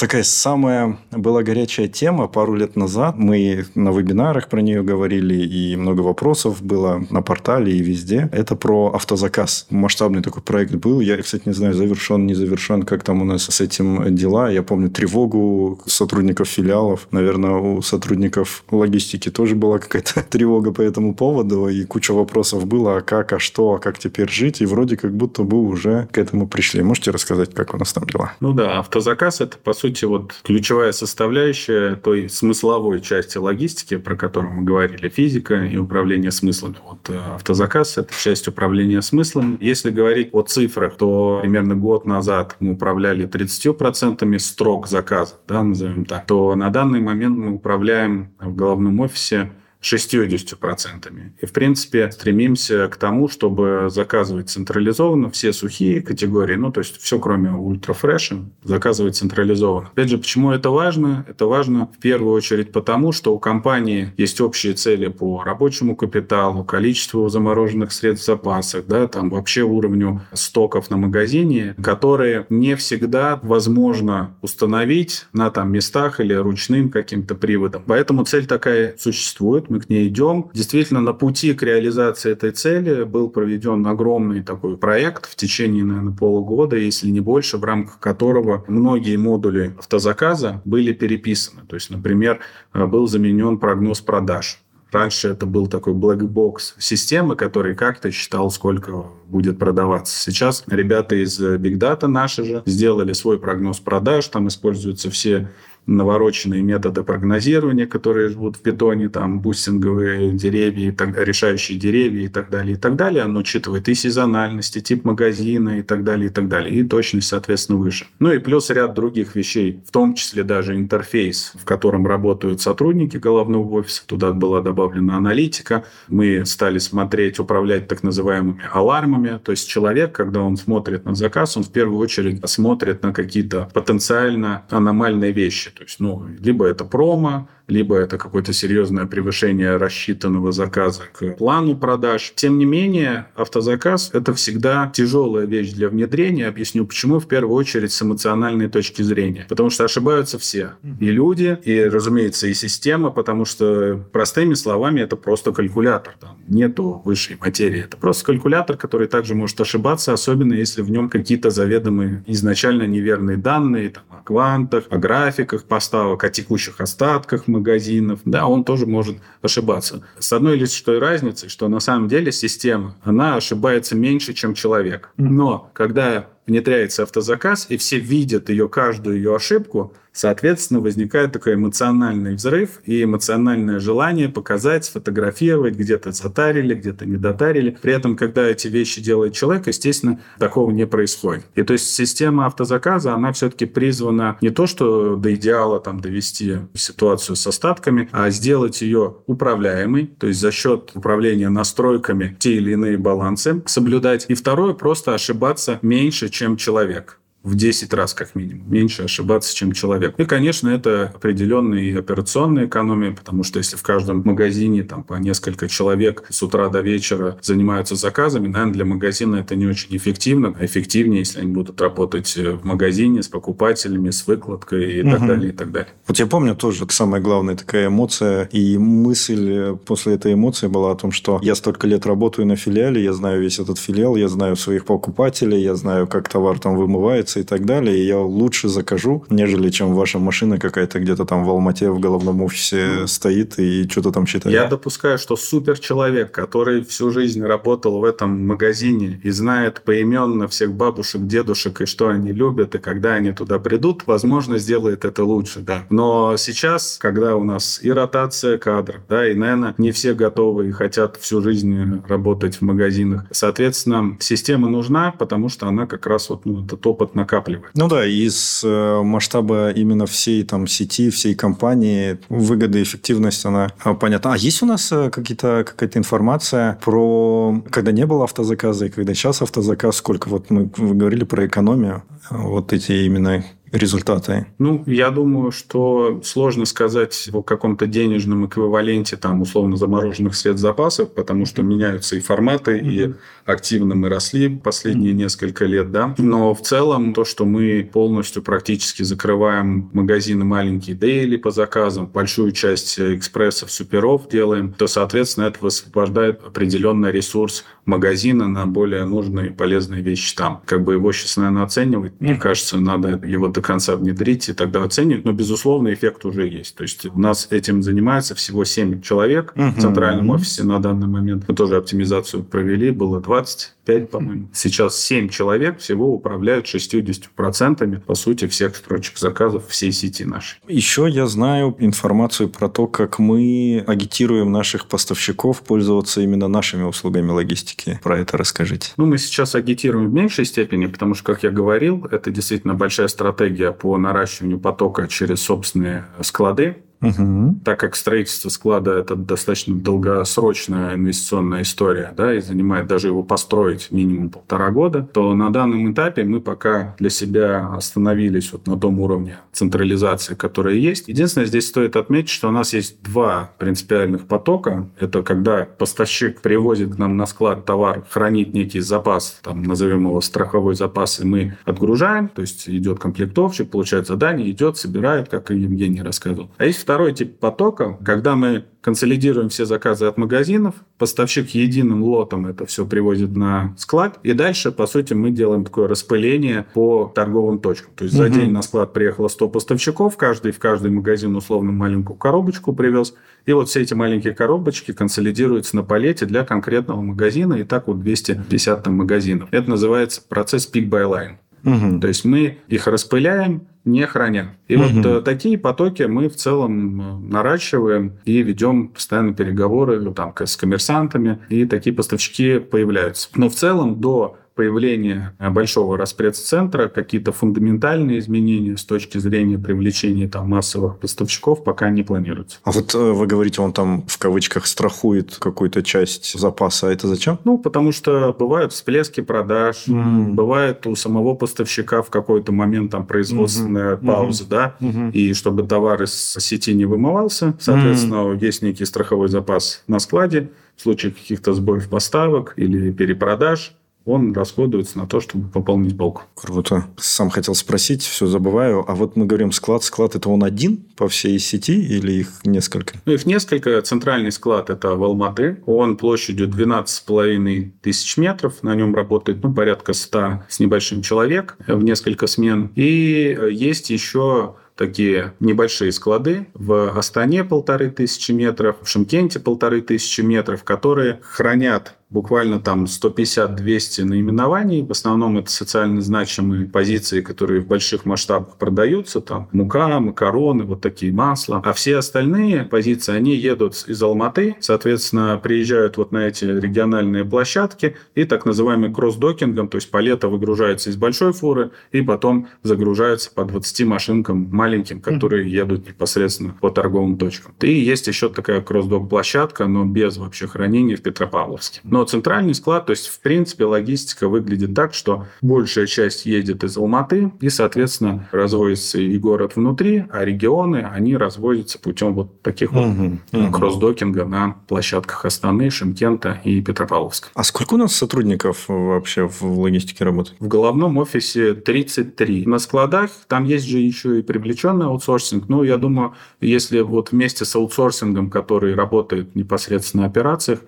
такая 0.00 0.22
самая 0.22 0.98
была 1.10 1.42
горячая 1.42 1.86
тема 1.86 2.26
пару 2.26 2.54
лет 2.54 2.74
назад. 2.74 3.16
Мы 3.18 3.66
на 3.74 3.90
вебинарах 3.90 4.48
про 4.48 4.62
нее 4.62 4.82
говорили, 4.82 5.34
и 5.34 5.76
много 5.76 6.00
вопросов 6.00 6.62
было 6.62 7.04
на 7.10 7.20
портале 7.20 7.72
и 7.72 7.82
везде. 7.82 8.30
Это 8.32 8.56
про 8.56 8.92
автозаказ. 8.94 9.66
Масштабный 9.68 10.22
такой 10.22 10.42
проект 10.42 10.74
был. 10.74 11.00
Я, 11.00 11.18
кстати, 11.18 11.42
не 11.44 11.52
знаю, 11.52 11.74
завершен, 11.74 12.26
не 12.26 12.32
завершен, 12.32 12.84
как 12.84 13.02
там 13.02 13.20
у 13.20 13.24
нас 13.24 13.42
с 13.42 13.60
этим 13.60 14.14
дела. 14.14 14.50
Я 14.50 14.62
помню 14.62 14.88
тревогу 14.88 15.78
сотрудников 15.84 16.48
филиалов. 16.48 17.06
Наверное, 17.10 17.56
у 17.56 17.82
сотрудников 17.82 18.64
логистики 18.70 19.30
тоже 19.30 19.54
была 19.54 19.78
какая-то 19.78 20.22
тревога 20.30 20.72
по 20.72 20.80
этому 20.80 21.14
поводу, 21.14 21.68
и 21.68 21.84
куча 21.84 22.14
вопросов 22.14 22.66
было, 22.66 22.96
а 22.96 23.00
как, 23.02 23.34
а 23.34 23.38
что, 23.38 23.74
а 23.74 23.78
как 23.78 23.98
теперь 23.98 24.30
жить, 24.30 24.62
и 24.62 24.66
вроде 24.66 24.96
как 24.96 25.14
будто 25.14 25.42
бы 25.42 25.60
уже 25.60 26.08
к 26.10 26.16
этому 26.16 26.48
пришли. 26.48 26.82
Можете 26.82 27.10
рассказать, 27.10 27.52
как 27.52 27.74
у 27.74 27.76
нас 27.76 27.92
там 27.92 28.04
дела? 28.04 28.32
Ну 28.40 28.54
да, 28.54 28.78
автозаказ– 28.78 29.40
это, 29.42 29.58
по 29.58 29.74
сути, 29.74 29.89
вот 30.06 30.34
ключевая 30.42 30.92
составляющая 30.92 31.96
той 31.96 32.28
смысловой 32.28 33.00
части 33.00 33.38
логистики, 33.38 33.96
про 33.96 34.16
которую 34.16 34.54
мы 34.54 34.62
говорили, 34.62 35.08
физика 35.08 35.64
и 35.64 35.76
управление 35.76 36.30
смыслами. 36.30 36.76
Вот 36.86 37.08
э, 37.08 37.18
автозаказ– 37.34 37.96
это 37.98 38.12
часть 38.14 38.48
управления 38.48 39.02
смыслом. 39.02 39.58
Если 39.60 39.90
говорить 39.90 40.30
о 40.32 40.42
цифрах, 40.42 40.96
то 40.96 41.40
примерно 41.42 41.74
год 41.74 42.06
назад 42.06 42.56
мы 42.60 42.72
управляли 42.72 43.28
30% 43.28 44.38
строк 44.38 44.88
заказа, 44.88 45.34
да, 45.48 45.62
назовем 45.62 46.04
так, 46.04 46.26
то 46.26 46.54
на 46.54 46.70
данный 46.70 47.00
момент 47.00 47.36
мы 47.36 47.52
управляем 47.52 48.32
в 48.40 48.54
головном 48.54 49.00
офисе 49.00 49.50
60%. 49.82 51.32
И, 51.40 51.46
в 51.46 51.52
принципе, 51.52 52.10
стремимся 52.10 52.88
к 52.88 52.96
тому, 52.96 53.28
чтобы 53.28 53.88
заказывать 53.90 54.50
централизованно 54.50 55.30
все 55.30 55.52
сухие 55.52 56.02
категории, 56.02 56.56
ну, 56.56 56.70
то 56.70 56.80
есть 56.80 57.00
все, 57.00 57.18
кроме 57.18 57.50
ультрафреша, 57.50 58.44
заказывать 58.62 59.16
централизованно. 59.16 59.88
Опять 59.88 60.10
же, 60.10 60.18
почему 60.18 60.52
это 60.52 60.70
важно? 60.70 61.24
Это 61.28 61.46
важно 61.46 61.88
в 61.96 61.98
первую 61.98 62.34
очередь 62.34 62.72
потому, 62.72 63.12
что 63.12 63.34
у 63.34 63.38
компании 63.38 64.12
есть 64.16 64.40
общие 64.40 64.74
цели 64.74 65.08
по 65.08 65.42
рабочему 65.42 65.96
капиталу, 65.96 66.64
количеству 66.64 67.28
замороженных 67.28 67.92
средств 67.92 68.24
в 68.24 68.26
запасах, 68.26 68.84
да, 68.86 69.06
там 69.06 69.30
вообще 69.30 69.62
уровню 69.62 70.20
стоков 70.32 70.90
на 70.90 70.96
магазине, 70.96 71.74
которые 71.82 72.46
не 72.50 72.76
всегда 72.76 73.40
возможно 73.42 74.36
установить 74.42 75.26
на 75.32 75.50
там 75.50 75.72
местах 75.72 76.20
или 76.20 76.34
ручным 76.34 76.90
каким-то 76.90 77.34
приводом. 77.34 77.82
Поэтому 77.86 78.24
цель 78.24 78.46
такая 78.46 78.94
существует 78.98 79.69
мы 79.70 79.80
к 79.80 79.88
ней 79.88 80.08
идем. 80.08 80.50
Действительно, 80.52 81.00
на 81.00 81.12
пути 81.12 81.54
к 81.54 81.62
реализации 81.62 82.32
этой 82.32 82.50
цели 82.50 83.04
был 83.04 83.30
проведен 83.30 83.86
огромный 83.86 84.42
такой 84.42 84.76
проект 84.76 85.26
в 85.26 85.36
течение, 85.36 85.84
наверное, 85.84 86.14
полугода, 86.14 86.76
если 86.76 87.08
не 87.08 87.20
больше, 87.20 87.56
в 87.56 87.64
рамках 87.64 87.98
которого 88.00 88.64
многие 88.68 89.16
модули 89.16 89.74
автозаказа 89.78 90.60
были 90.64 90.92
переписаны. 90.92 91.62
То 91.68 91.76
есть, 91.76 91.90
например, 91.90 92.40
был 92.74 93.06
заменен 93.06 93.58
прогноз 93.58 94.00
продаж. 94.00 94.60
Раньше 94.92 95.28
это 95.28 95.46
был 95.46 95.68
такой 95.68 95.94
box 95.94 96.74
системы, 96.78 97.36
который 97.36 97.76
как-то 97.76 98.10
считал, 98.10 98.50
сколько 98.50 99.04
будет 99.28 99.56
продаваться. 99.56 100.18
Сейчас 100.20 100.64
ребята 100.66 101.14
из 101.14 101.40
Big 101.40 101.78
Data 101.78 102.08
наши 102.08 102.42
же 102.42 102.62
сделали 102.66 103.12
свой 103.12 103.38
прогноз 103.38 103.78
продаж, 103.78 104.26
там 104.26 104.48
используются 104.48 105.08
все 105.08 105.48
навороченные 105.90 106.62
методы 106.62 107.02
прогнозирования, 107.02 107.86
которые 107.86 108.28
живут 108.28 108.56
в 108.56 108.62
питоне, 108.62 109.08
там 109.08 109.40
бустинговые 109.40 110.32
деревья, 110.32 110.88
и 110.88 110.92
так, 110.92 111.18
решающие 111.18 111.78
деревья 111.78 112.24
и 112.24 112.28
так 112.28 112.50
далее, 112.50 112.74
и 112.74 112.78
так 112.78 112.96
далее. 112.96 113.24
Оно 113.24 113.40
учитывает 113.40 113.88
и 113.88 113.94
сезональность, 113.94 114.76
и 114.76 114.82
тип 114.82 115.04
магазина, 115.04 115.80
и 115.80 115.82
так 115.82 116.04
далее, 116.04 116.28
и 116.28 116.32
так 116.32 116.48
далее. 116.48 116.74
И 116.74 116.84
точность, 116.84 117.28
соответственно, 117.28 117.78
выше. 117.78 118.06
Ну 118.18 118.32
и 118.32 118.38
плюс 118.38 118.70
ряд 118.70 118.94
других 118.94 119.34
вещей, 119.34 119.82
в 119.86 119.90
том 119.90 120.14
числе 120.14 120.44
даже 120.44 120.76
интерфейс, 120.76 121.52
в 121.54 121.64
котором 121.64 122.06
работают 122.06 122.60
сотрудники 122.60 123.16
головного 123.16 123.68
офиса. 123.74 124.06
Туда 124.06 124.32
была 124.32 124.60
добавлена 124.60 125.16
аналитика. 125.16 125.84
Мы 126.08 126.44
стали 126.46 126.78
смотреть, 126.78 127.38
управлять 127.38 127.88
так 127.88 128.02
называемыми 128.02 128.62
алармами. 128.72 129.40
То 129.42 129.52
есть 129.52 129.68
человек, 129.68 130.12
когда 130.12 130.40
он 130.40 130.56
смотрит 130.56 131.04
на 131.04 131.14
заказ, 131.14 131.56
он 131.56 131.64
в 131.64 131.72
первую 131.72 131.98
очередь 131.98 132.48
смотрит 132.48 133.02
на 133.02 133.12
какие-то 133.12 133.68
потенциально 133.74 134.64
аномальные 134.70 135.32
вещи. 135.32 135.72
То 135.80 135.84
есть, 135.84 135.98
ну, 135.98 136.26
либо 136.38 136.66
это 136.66 136.84
промо, 136.84 137.48
либо 137.70 137.96
это 137.96 138.18
какое-то 138.18 138.52
серьезное 138.52 139.06
превышение 139.06 139.76
рассчитанного 139.76 140.52
заказа 140.52 141.02
к 141.12 141.36
плану 141.36 141.76
продаж. 141.76 142.32
Тем 142.34 142.58
не 142.58 142.64
менее, 142.64 143.26
автозаказ– 143.34 144.10
это 144.12 144.34
всегда 144.34 144.90
тяжелая 144.92 145.46
вещь 145.46 145.72
для 145.72 145.88
внедрения. 145.88 146.48
Объясню 146.48 146.86
почему. 146.86 147.18
В 147.20 147.28
первую 147.28 147.56
очередь 147.56 147.92
с 147.92 148.02
эмоциональной 148.02 148.68
точки 148.68 149.02
зрения. 149.02 149.46
Потому 149.48 149.70
что 149.70 149.84
ошибаются 149.84 150.38
все. 150.38 150.72
И 151.00 151.10
люди, 151.10 151.58
и, 151.64 151.84
разумеется, 151.84 152.46
и 152.46 152.54
система, 152.54 153.10
потому 153.10 153.44
что, 153.44 154.04
простыми 154.12 154.54
словами, 154.54 155.00
это 155.00 155.16
просто 155.16 155.52
калькулятор. 155.52 156.14
Там 156.20 156.38
нету 156.48 157.02
высшей 157.04 157.36
материи. 157.40 157.80
Это 157.84 157.96
просто 157.96 158.26
калькулятор, 158.26 158.76
который 158.76 159.06
также 159.06 159.34
может 159.34 159.60
ошибаться, 159.60 160.12
особенно 160.12 160.54
если 160.54 160.82
в 160.82 160.90
нем 160.90 161.08
какие-то 161.08 161.50
заведомые 161.50 162.24
изначально 162.26 162.84
неверные 162.84 163.36
данные 163.36 163.90
там, 163.90 164.04
о 164.10 164.22
квантах, 164.22 164.84
о 164.90 164.98
графиках 164.98 165.64
поставок, 165.64 166.24
о 166.24 166.30
текущих 166.30 166.80
остатках 166.80 167.46
мы 167.46 167.59
магазинов, 167.60 168.20
да, 168.24 168.46
он 168.46 168.64
тоже 168.64 168.86
может 168.86 169.16
ошибаться. 169.42 170.02
С 170.18 170.32
одной 170.32 170.56
лишь 170.56 170.80
той 170.80 170.98
разницей, 170.98 171.48
что 171.48 171.68
на 171.68 171.80
самом 171.80 172.08
деле 172.08 172.32
система, 172.32 172.96
она 173.02 173.36
ошибается 173.36 173.96
меньше, 173.96 174.34
чем 174.34 174.54
человек. 174.54 175.10
Но 175.16 175.70
когда 175.72 176.26
внедряется 176.50 177.04
автозаказ, 177.04 177.66
и 177.68 177.76
все 177.76 177.98
видят 177.98 178.50
ее, 178.50 178.68
каждую 178.68 179.16
ее 179.16 179.36
ошибку, 179.36 179.94
Соответственно, 180.12 180.80
возникает 180.80 181.32
такой 181.32 181.54
эмоциональный 181.54 182.34
взрыв 182.34 182.80
и 182.84 183.04
эмоциональное 183.04 183.78
желание 183.78 184.28
показать, 184.28 184.84
сфотографировать, 184.84 185.76
где-то 185.76 186.10
затарили, 186.12 186.74
где-то 186.74 187.06
не 187.06 187.16
дотарили. 187.16 187.78
При 187.80 187.92
этом, 187.92 188.16
когда 188.16 188.46
эти 188.46 188.66
вещи 188.66 189.00
делает 189.00 189.34
человек, 189.34 189.68
естественно, 189.68 190.20
такого 190.38 190.72
не 190.72 190.86
происходит. 190.86 191.44
И 191.54 191.62
то 191.62 191.74
есть 191.74 191.90
система 191.90 192.46
автозаказа, 192.46 193.14
она 193.14 193.32
все-таки 193.32 193.66
призвана 193.66 194.36
не 194.40 194.50
то, 194.50 194.66
что 194.66 195.14
до 195.16 195.34
идеала 195.34 195.80
там 195.80 196.00
довести 196.00 196.58
ситуацию 196.74 197.36
с 197.36 197.46
остатками, 197.46 198.08
а 198.10 198.30
сделать 198.30 198.82
ее 198.82 199.16
управляемой, 199.26 200.06
то 200.18 200.26
есть 200.26 200.40
за 200.40 200.50
счет 200.50 200.90
управления 200.94 201.50
настройками 201.50 202.36
те 202.38 202.54
или 202.54 202.72
иные 202.72 202.98
балансы 202.98 203.62
соблюдать. 203.66 204.26
И 204.28 204.34
второе, 204.34 204.74
просто 204.74 205.14
ошибаться 205.14 205.78
меньше, 205.82 206.30
чем 206.40 206.56
человек 206.56 207.19
в 207.42 207.54
10 207.54 207.92
раз 207.94 208.14
как 208.14 208.34
минимум. 208.34 208.70
Меньше 208.70 209.04
ошибаться, 209.04 209.54
чем 209.54 209.72
человек. 209.72 210.14
И, 210.18 210.24
конечно, 210.24 210.68
это 210.68 211.12
определенные 211.14 211.98
операционные 211.98 212.66
экономии, 212.66 213.10
потому 213.10 213.44
что 213.44 213.58
если 213.58 213.76
в 213.76 213.82
каждом 213.82 214.22
магазине 214.24 214.82
там 214.82 215.02
по 215.02 215.14
несколько 215.14 215.68
человек 215.68 216.24
с 216.28 216.42
утра 216.42 216.68
до 216.68 216.80
вечера 216.80 217.38
занимаются 217.40 217.96
заказами, 217.96 218.48
наверное, 218.48 218.74
для 218.74 218.84
магазина 218.84 219.36
это 219.36 219.56
не 219.56 219.66
очень 219.66 219.96
эффективно. 219.96 220.54
Эффективнее, 220.60 221.20
если 221.20 221.40
они 221.40 221.52
будут 221.52 221.80
работать 221.80 222.36
в 222.36 222.64
магазине 222.64 223.22
с 223.22 223.28
покупателями, 223.28 224.10
с 224.10 224.26
выкладкой 224.26 224.98
и 224.98 225.02
угу. 225.02 225.10
так 225.10 225.26
далее, 225.26 225.48
и 225.50 225.52
так 225.52 225.72
далее. 225.72 225.90
Вот 226.06 226.18
я 226.18 226.26
помню 226.26 226.54
тоже 226.54 226.86
самая 226.90 227.20
главная 227.20 227.56
такая 227.56 227.86
эмоция 227.86 228.44
и 228.52 228.76
мысль 228.78 229.76
после 229.86 230.14
этой 230.14 230.34
эмоции 230.34 230.66
была 230.66 230.92
о 230.92 230.94
том, 230.94 231.12
что 231.12 231.38
я 231.42 231.54
столько 231.54 231.86
лет 231.86 232.06
работаю 232.06 232.46
на 232.46 232.56
филиале, 232.56 233.02
я 233.02 233.12
знаю 233.12 233.40
весь 233.40 233.58
этот 233.58 233.78
филиал, 233.78 234.16
я 234.16 234.28
знаю 234.28 234.56
своих 234.56 234.84
покупателей, 234.84 235.62
я 235.62 235.74
знаю, 235.74 236.06
как 236.06 236.28
товар 236.28 236.58
там 236.58 236.76
вымывается, 236.76 237.29
и 237.38 237.42
так 237.44 237.64
далее, 237.64 237.96
и 237.96 238.06
я 238.06 238.18
лучше 238.18 238.68
закажу, 238.68 239.24
нежели 239.30 239.70
чем 239.70 239.94
ваша 239.94 240.18
машина 240.18 240.58
какая-то 240.58 240.98
где-то 240.98 241.24
там 241.24 241.44
в 241.44 241.50
Алмате 241.50 241.90
в 241.90 242.00
головном 242.00 242.42
офисе 242.42 243.06
стоит 243.06 243.58
и 243.58 243.88
что-то 243.88 244.10
там 244.10 244.26
считает. 244.26 244.54
Я 244.54 244.66
допускаю, 244.66 245.18
что 245.18 245.36
супер 245.36 245.78
человек, 245.78 246.32
который 246.32 246.82
всю 246.82 247.10
жизнь 247.10 247.42
работал 247.42 248.00
в 248.00 248.04
этом 248.04 248.46
магазине 248.46 249.20
и 249.22 249.30
знает 249.30 249.82
поименно 249.84 250.48
всех 250.48 250.72
бабушек, 250.72 251.26
дедушек 251.26 251.80
и 251.82 251.86
что 251.86 252.08
они 252.08 252.32
любят, 252.32 252.74
и 252.74 252.78
когда 252.78 253.14
они 253.14 253.32
туда 253.32 253.58
придут, 253.58 254.06
возможно, 254.06 254.58
сделает 254.58 255.04
это 255.04 255.24
лучше, 255.24 255.60
да. 255.60 255.86
Но 255.90 256.36
сейчас, 256.36 256.98
когда 256.98 257.36
у 257.36 257.44
нас 257.44 257.80
и 257.82 257.90
ротация 257.90 258.58
кадров, 258.58 259.02
да, 259.08 259.28
и, 259.28 259.34
наверное, 259.34 259.74
не 259.78 259.92
все 259.92 260.14
готовы 260.14 260.68
и 260.68 260.72
хотят 260.72 261.16
всю 261.16 261.42
жизнь 261.42 262.02
работать 262.08 262.56
в 262.56 262.62
магазинах, 262.62 263.24
соответственно, 263.30 264.16
система 264.20 264.68
нужна, 264.68 265.12
потому 265.18 265.48
что 265.48 265.66
она 265.66 265.86
как 265.86 266.06
раз 266.06 266.30
вот 266.30 266.44
ну, 266.44 266.64
этот 266.64 266.86
опыт 266.86 267.14
накапливает. 267.20 267.70
Ну 267.74 267.88
да, 267.88 268.06
из 268.06 268.62
э, 268.64 269.02
масштаба 269.02 269.70
именно 269.70 270.06
всей 270.06 270.42
там 270.44 270.66
сети, 270.66 271.10
всей 271.10 271.34
компании 271.34 272.18
выгода 272.28 272.82
эффективность, 272.82 273.44
она 273.46 273.68
а, 273.82 273.94
понятна. 273.94 274.34
А 274.34 274.36
есть 274.36 274.62
у 274.62 274.66
нас 274.66 274.90
э, 274.92 275.10
какие-то, 275.10 275.64
какая-то 275.66 275.98
информация 275.98 276.78
про, 276.84 277.62
когда 277.70 277.92
не 277.92 278.06
было 278.06 278.24
автозаказа 278.24 278.86
и 278.86 278.88
когда 278.88 279.14
сейчас 279.14 279.42
автозаказ, 279.42 279.96
сколько 279.96 280.28
вот 280.28 280.50
мы 280.50 280.70
вы 280.76 280.94
говорили 280.94 281.24
про 281.24 281.46
экономию, 281.46 282.02
вот 282.30 282.72
эти 282.72 282.92
именно 282.92 283.44
результаты? 283.72 284.46
Ну, 284.58 284.82
я 284.86 285.10
думаю, 285.10 285.52
что 285.52 286.20
сложно 286.24 286.64
сказать 286.64 287.28
о 287.32 287.42
каком-то 287.42 287.86
денежном 287.86 288.46
эквиваленте, 288.46 289.16
там, 289.16 289.42
условно, 289.42 289.76
замороженных 289.76 290.34
средств 290.34 290.62
запасов, 290.62 291.12
потому 291.14 291.46
что 291.46 291.62
меняются 291.62 292.16
и 292.16 292.20
форматы, 292.20 292.78
и 292.78 293.14
активно 293.44 293.94
мы 293.94 294.08
росли 294.08 294.48
последние 294.48 295.12
несколько 295.12 295.64
лет, 295.64 295.90
да. 295.90 296.14
Но 296.18 296.54
в 296.54 296.62
целом 296.62 297.14
то, 297.14 297.24
что 297.24 297.44
мы 297.44 297.88
полностью 297.90 298.42
практически 298.42 299.02
закрываем 299.02 299.90
магазины 299.92 300.44
маленькие 300.44 300.96
дейли 300.96 301.36
по 301.36 301.50
заказам, 301.50 302.06
большую 302.06 302.52
часть 302.52 302.98
экспрессов, 302.98 303.70
суперов 303.70 304.28
делаем, 304.28 304.72
то, 304.72 304.86
соответственно, 304.86 305.46
это 305.46 305.58
высвобождает 305.60 306.42
определенный 306.44 307.12
ресурс 307.12 307.64
магазина 307.84 308.48
на 308.48 308.66
более 308.66 309.04
нужные 309.04 309.48
и 309.48 309.52
полезные 309.52 310.02
вещи 310.02 310.34
там. 310.34 310.62
Как 310.64 310.84
бы 310.84 310.94
его 310.94 311.12
сейчас, 311.12 311.36
наверное, 311.36 311.64
оценивать, 311.64 312.12
мне 312.20 312.36
кажется, 312.36 312.78
надо 312.78 313.20
его 313.26 313.48
до 313.60 313.66
конца 313.66 313.96
внедрить 313.96 314.48
и 314.48 314.52
тогда 314.52 314.82
оценивать. 314.82 315.24
Но, 315.24 315.32
безусловно, 315.32 315.92
эффект 315.92 316.24
уже 316.24 316.48
есть. 316.48 316.74
То 316.76 316.82
есть 316.82 317.06
у 317.06 317.18
нас 317.18 317.48
этим 317.50 317.82
занимается 317.82 318.34
всего 318.34 318.64
7 318.64 319.02
человек 319.02 319.52
uh-huh. 319.54 319.72
в 319.72 319.80
центральном 319.80 320.30
офисе 320.30 320.64
на 320.64 320.78
данный 320.80 321.06
момент. 321.06 321.44
Мы 321.46 321.54
тоже 321.54 321.76
оптимизацию 321.76 322.42
провели, 322.42 322.90
было 322.90 323.20
25, 323.20 324.10
по-моему. 324.10 324.48
Сейчас 324.52 324.98
7 324.98 325.28
человек 325.28 325.78
всего 325.78 326.14
управляют 326.14 326.66
60% 326.66 328.00
по 328.00 328.14
сути 328.14 328.46
всех 328.46 328.76
строчек 328.76 329.18
заказов 329.18 329.68
всей 329.68 329.92
сети 329.92 330.24
нашей. 330.24 330.58
Еще 330.68 331.06
я 331.08 331.26
знаю 331.26 331.76
информацию 331.78 332.48
про 332.48 332.68
то, 332.68 332.86
как 332.86 333.18
мы 333.18 333.84
агитируем 333.86 334.52
наших 334.52 334.86
поставщиков 334.86 335.62
пользоваться 335.62 336.22
именно 336.22 336.48
нашими 336.48 336.84
услугами 336.84 337.30
логистики. 337.30 338.00
Про 338.02 338.20
это 338.20 338.38
расскажите. 338.38 338.92
Ну, 338.96 339.06
мы 339.06 339.18
сейчас 339.18 339.54
агитируем 339.54 340.08
в 340.08 340.14
меньшей 340.14 340.46
степени, 340.46 340.86
потому 340.86 341.14
что, 341.14 341.24
как 341.24 341.42
я 341.42 341.50
говорил, 341.50 342.06
это 342.10 342.30
действительно 342.30 342.74
большая 342.74 343.08
стратегия 343.08 343.49
по 343.72 343.96
наращиванию 343.98 344.60
потока 344.60 345.08
через 345.08 345.42
собственные 345.42 346.04
склады. 346.20 346.84
Угу. 347.02 347.60
Так 347.64 347.80
как 347.80 347.96
строительство 347.96 348.48
склада– 348.50 348.92
это 348.98 349.16
достаточно 349.16 349.74
долгосрочная 349.74 350.94
инвестиционная 350.94 351.62
история, 351.62 352.12
да, 352.16 352.34
и 352.34 352.40
занимает 352.40 352.86
даже 352.86 353.08
его 353.08 353.22
построить 353.22 353.90
минимум 353.90 354.30
полтора 354.30 354.70
года, 354.70 355.02
то 355.02 355.34
на 355.34 355.50
данном 355.50 355.92
этапе 355.92 356.24
мы 356.24 356.40
пока 356.40 356.94
для 356.98 357.10
себя 357.10 357.70
остановились 357.74 358.52
вот 358.52 358.66
на 358.66 358.78
том 358.78 359.00
уровне 359.00 359.38
централизации, 359.52 360.34
которая 360.34 360.74
есть. 360.74 361.08
Единственное, 361.08 361.46
здесь 361.46 361.68
стоит 361.68 361.96
отметить, 361.96 362.30
что 362.30 362.48
у 362.48 362.52
нас 362.52 362.74
есть 362.74 363.02
два 363.02 363.52
принципиальных 363.58 364.26
потока. 364.26 364.88
Это 364.98 365.22
когда 365.22 365.64
поставщик 365.64 366.40
привозит 366.40 366.94
к 366.94 366.98
нам 366.98 367.16
на 367.16 367.26
склад 367.26 367.64
товар, 367.64 368.04
хранит 368.10 368.52
некий 368.52 368.80
запас, 368.80 369.40
там, 369.42 369.62
назовем 369.62 370.06
его 370.06 370.20
страховой 370.20 370.74
запас, 370.74 371.20
и 371.20 371.24
мы 371.24 371.56
отгружаем, 371.64 372.28
то 372.28 372.42
есть 372.42 372.68
идет 372.68 372.98
комплектовщик, 372.98 373.70
получает 373.70 374.06
задание, 374.06 374.50
идет, 374.50 374.76
собирает, 374.76 375.28
как 375.28 375.50
и 375.50 375.58
Евгений 375.58 376.02
рассказывал. 376.02 376.50
А 376.58 376.66
есть 376.66 376.89
второй 376.90 377.12
тип 377.12 377.38
потока, 377.38 377.96
когда 378.04 378.34
мы 378.34 378.64
консолидируем 378.80 379.48
все 379.48 379.64
заказы 379.64 380.06
от 380.06 380.18
магазинов, 380.18 380.74
поставщик 380.98 381.50
единым 381.50 382.02
лотом 382.02 382.46
это 382.46 382.66
все 382.66 382.84
привозит 382.84 383.36
на 383.36 383.76
склад, 383.78 384.18
и 384.24 384.32
дальше, 384.32 384.72
по 384.72 384.88
сути, 384.88 385.14
мы 385.14 385.30
делаем 385.30 385.64
такое 385.64 385.86
распыление 385.86 386.66
по 386.74 387.06
торговым 387.14 387.60
точкам. 387.60 387.92
То 387.94 388.02
есть 388.02 388.16
угу. 388.16 388.24
за 388.24 388.30
день 388.30 388.50
на 388.50 388.62
склад 388.62 388.92
приехало 388.92 389.28
100 389.28 389.48
поставщиков, 389.50 390.16
каждый 390.16 390.50
в 390.50 390.58
каждый 390.58 390.90
магазин 390.90 391.36
условно 391.36 391.70
маленькую 391.70 392.16
коробочку 392.16 392.72
привез, 392.72 393.14
и 393.46 393.52
вот 393.52 393.68
все 393.68 393.82
эти 393.82 393.94
маленькие 393.94 394.34
коробочки 394.34 394.90
консолидируются 394.92 395.76
на 395.76 395.84
палете 395.84 396.26
для 396.26 396.44
конкретного 396.44 397.00
магазина, 397.02 397.54
и 397.54 397.62
так 397.62 397.86
вот 397.86 398.00
250 398.00 398.82
там 398.82 398.94
магазинов. 398.94 399.48
Это 399.52 399.70
называется 399.70 400.22
процесс 400.28 400.68
line. 400.74 401.36
Угу. 401.64 402.00
То 402.00 402.08
есть 402.08 402.24
мы 402.24 402.58
их 402.66 402.88
распыляем, 402.88 403.68
не 403.84 404.06
храня. 404.06 404.56
И 404.68 404.76
угу. 404.76 404.84
вот 404.84 405.06
э, 405.06 405.20
такие 405.22 405.58
потоки 405.58 406.02
мы 406.02 406.28
в 406.28 406.36
целом 406.36 407.00
э, 407.00 407.32
наращиваем 407.32 408.18
и 408.24 408.42
ведем 408.42 408.88
постоянно 408.88 409.34
переговоры 409.34 410.12
там, 410.12 410.34
с 410.38 410.56
коммерсантами, 410.56 411.40
и 411.48 411.64
такие 411.64 411.94
поставщики 411.94 412.58
появляются. 412.58 413.28
Но 413.34 413.48
в 413.48 413.54
целом 413.54 414.00
до 414.00 414.36
появления 414.60 415.32
большого 415.38 415.96
распредцентра, 415.96 416.88
какие-то 416.88 417.32
фундаментальные 417.32 418.18
изменения 418.18 418.76
с 418.76 418.84
точки 418.84 419.16
зрения 419.16 419.58
привлечения 419.58 420.28
там, 420.28 420.50
массовых 420.50 420.98
поставщиков 420.98 421.64
пока 421.64 421.88
не 421.88 422.02
планируются. 422.02 422.58
А 422.64 422.70
вот 422.70 422.94
э, 422.94 422.98
вы 422.98 423.26
говорите, 423.26 423.62
он 423.62 423.72
там 423.72 424.04
в 424.06 424.18
кавычках 424.18 424.66
страхует 424.66 425.38
какую-то 425.38 425.82
часть 425.82 426.38
запаса. 426.38 426.88
А 426.88 426.92
это 426.92 427.08
зачем? 427.08 427.38
Ну, 427.44 427.56
потому 427.56 427.90
что 427.90 428.36
бывают 428.38 428.74
всплески 428.74 429.22
продаж, 429.22 429.88
mm. 429.88 430.32
бывает 430.32 430.86
у 430.86 430.94
самого 430.94 431.34
поставщика 431.34 432.02
в 432.02 432.10
какой-то 432.10 432.52
момент 432.52 432.90
там 432.90 433.06
производственная 433.06 433.96
mm-hmm. 433.96 434.06
пауза, 434.06 434.44
mm-hmm. 434.44 434.48
да, 434.50 434.76
mm-hmm. 434.78 435.12
и 435.12 435.32
чтобы 435.32 435.62
товар 435.62 436.02
из 436.02 436.12
сети 436.12 436.74
не 436.74 436.84
вымывался, 436.84 437.54
соответственно, 437.58 438.16
mm-hmm. 438.16 438.44
есть 438.44 438.60
некий 438.60 438.84
страховой 438.84 439.28
запас 439.28 439.84
на 439.86 440.00
складе, 440.00 440.50
в 440.76 440.82
случае 440.82 441.12
каких-то 441.12 441.54
сбоев 441.54 441.88
поставок 441.88 442.52
или 442.56 442.90
перепродаж, 442.90 443.74
он 444.04 444.32
расходуется 444.32 444.98
на 444.98 445.06
то, 445.06 445.20
чтобы 445.20 445.48
пополнить 445.48 445.96
полку. 445.96 446.22
Круто. 446.34 446.86
Сам 446.96 447.30
хотел 447.30 447.54
спросить, 447.54 448.02
все 448.02 448.26
забываю. 448.26 448.84
А 448.88 448.94
вот 448.94 449.16
мы 449.16 449.26
говорим 449.26 449.52
склад. 449.52 449.84
Склад 449.84 450.16
это 450.16 450.28
он 450.28 450.42
один 450.42 450.78
по 450.96 451.08
всей 451.08 451.38
сети 451.38 451.80
или 451.80 452.12
их 452.12 452.28
несколько? 452.44 452.94
Ну, 453.04 453.12
их 453.12 453.26
несколько. 453.26 453.80
Центральный 453.82 454.32
склад 454.32 454.70
это 454.70 454.94
в 454.94 455.04
Алматы. 455.04 455.62
Он 455.66 455.96
площадью 455.96 456.48
12,5 456.48 457.70
тысяч 457.82 458.16
метров. 458.16 458.62
На 458.62 458.74
нем 458.74 458.94
работает 458.94 459.42
ну, 459.42 459.52
порядка 459.52 459.92
100 459.92 460.44
с 460.48 460.60
небольшим 460.60 461.02
человек 461.02 461.56
в 461.66 461.82
несколько 461.82 462.26
смен. 462.26 462.72
И 462.74 463.38
есть 463.52 463.90
еще 463.90 464.56
такие 464.80 465.34
небольшие 465.40 465.92
склады. 465.92 466.46
В 466.54 466.96
Астане 466.96 467.44
полторы 467.44 467.90
тысячи 467.90 468.32
метров, 468.32 468.76
в 468.80 468.88
Шимкенте 468.88 469.38
полторы 469.38 469.82
тысячи 469.82 470.22
метров, 470.22 470.64
которые 470.64 471.20
хранят 471.22 471.96
буквально 472.10 472.60
там 472.60 472.84
150-200 472.84 474.04
наименований. 474.04 474.82
В 474.82 474.90
основном 474.90 475.38
это 475.38 475.50
социально 475.50 476.00
значимые 476.00 476.66
позиции, 476.66 477.20
которые 477.20 477.60
в 477.60 477.66
больших 477.66 478.04
масштабах 478.04 478.56
продаются. 478.56 479.20
Там 479.20 479.48
мука, 479.52 480.00
макароны, 480.00 480.64
вот 480.64 480.80
такие 480.80 481.12
масла. 481.12 481.62
А 481.64 481.72
все 481.72 481.96
остальные 481.96 482.64
позиции, 482.64 483.14
они 483.14 483.34
едут 483.36 483.84
из 483.86 484.02
Алматы, 484.02 484.56
соответственно, 484.60 485.40
приезжают 485.42 485.96
вот 485.96 486.12
на 486.12 486.26
эти 486.26 486.44
региональные 486.44 487.24
площадки 487.24 487.96
и 488.14 488.24
так 488.24 488.44
называемый 488.44 488.92
кросс-докингом, 488.92 489.68
то 489.68 489.76
есть 489.76 489.90
палета 489.90 490.28
выгружается 490.28 490.90
из 490.90 490.96
большой 490.96 491.32
фуры 491.32 491.70
и 491.92 492.02
потом 492.02 492.48
загружается 492.62 493.30
по 493.32 493.44
20 493.44 493.86
машинкам 493.86 494.48
маленьким, 494.50 495.00
которые 495.00 495.50
едут 495.50 495.86
непосредственно 495.86 496.56
по 496.60 496.70
торговым 496.70 497.16
точкам. 497.16 497.54
И 497.60 497.72
есть 497.72 498.06
еще 498.08 498.28
такая 498.28 498.60
кросс-док 498.60 499.08
площадка, 499.08 499.66
но 499.66 499.84
без 499.84 500.16
вообще 500.16 500.46
хранения 500.46 500.96
в 500.96 501.02
Петропавловске. 501.02 501.80
Но 501.84 501.99
но 502.00 502.06
центральный 502.06 502.54
склад, 502.54 502.86
то 502.86 502.92
есть, 502.92 503.08
в 503.08 503.20
принципе, 503.20 503.66
логистика 503.66 504.26
выглядит 504.26 504.74
так, 504.74 504.94
что 504.94 505.26
большая 505.42 505.84
часть 505.84 506.24
едет 506.24 506.64
из 506.64 506.78
Алматы, 506.78 507.30
и, 507.42 507.50
соответственно, 507.50 508.26
разводится 508.32 508.98
и 508.98 509.18
город 509.18 509.56
внутри, 509.56 510.06
а 510.10 510.24
регионы, 510.24 510.88
они 510.90 511.14
разводятся 511.14 511.78
путем 511.78 512.14
вот 512.14 512.40
таких 512.40 512.72
вот 512.72 512.86
угу, 512.86 513.18
угу. 513.32 513.52
кросс-докинга 513.52 514.24
на 514.24 514.56
площадках 514.66 515.26
Астаны, 515.26 515.68
Шимкента 515.68 516.40
и 516.42 516.62
Петропавловска. 516.62 517.28
А 517.34 517.44
сколько 517.44 517.74
у 517.74 517.76
нас 517.76 517.94
сотрудников 517.94 518.64
вообще 518.68 519.28
в 519.28 519.42
логистике 519.42 520.04
работает? 520.04 520.40
В 520.40 520.48
головном 520.48 520.96
офисе 520.96 521.52
33. 521.52 522.46
На 522.46 522.58
складах 522.58 523.10
там 523.28 523.44
есть 523.44 523.66
же 523.66 523.76
еще 523.76 524.20
и 524.20 524.22
привлеченный 524.22 524.86
аутсорсинг. 524.86 525.50
Ну, 525.50 525.64
я 525.64 525.76
думаю, 525.76 526.14
если 526.40 526.80
вот 526.80 527.12
вместе 527.12 527.44
с 527.44 527.54
аутсорсингом, 527.54 528.30
который 528.30 528.74
работает 528.74 529.34
непосредственно 529.34 530.04
на 530.04 530.08
операциях, 530.08 530.60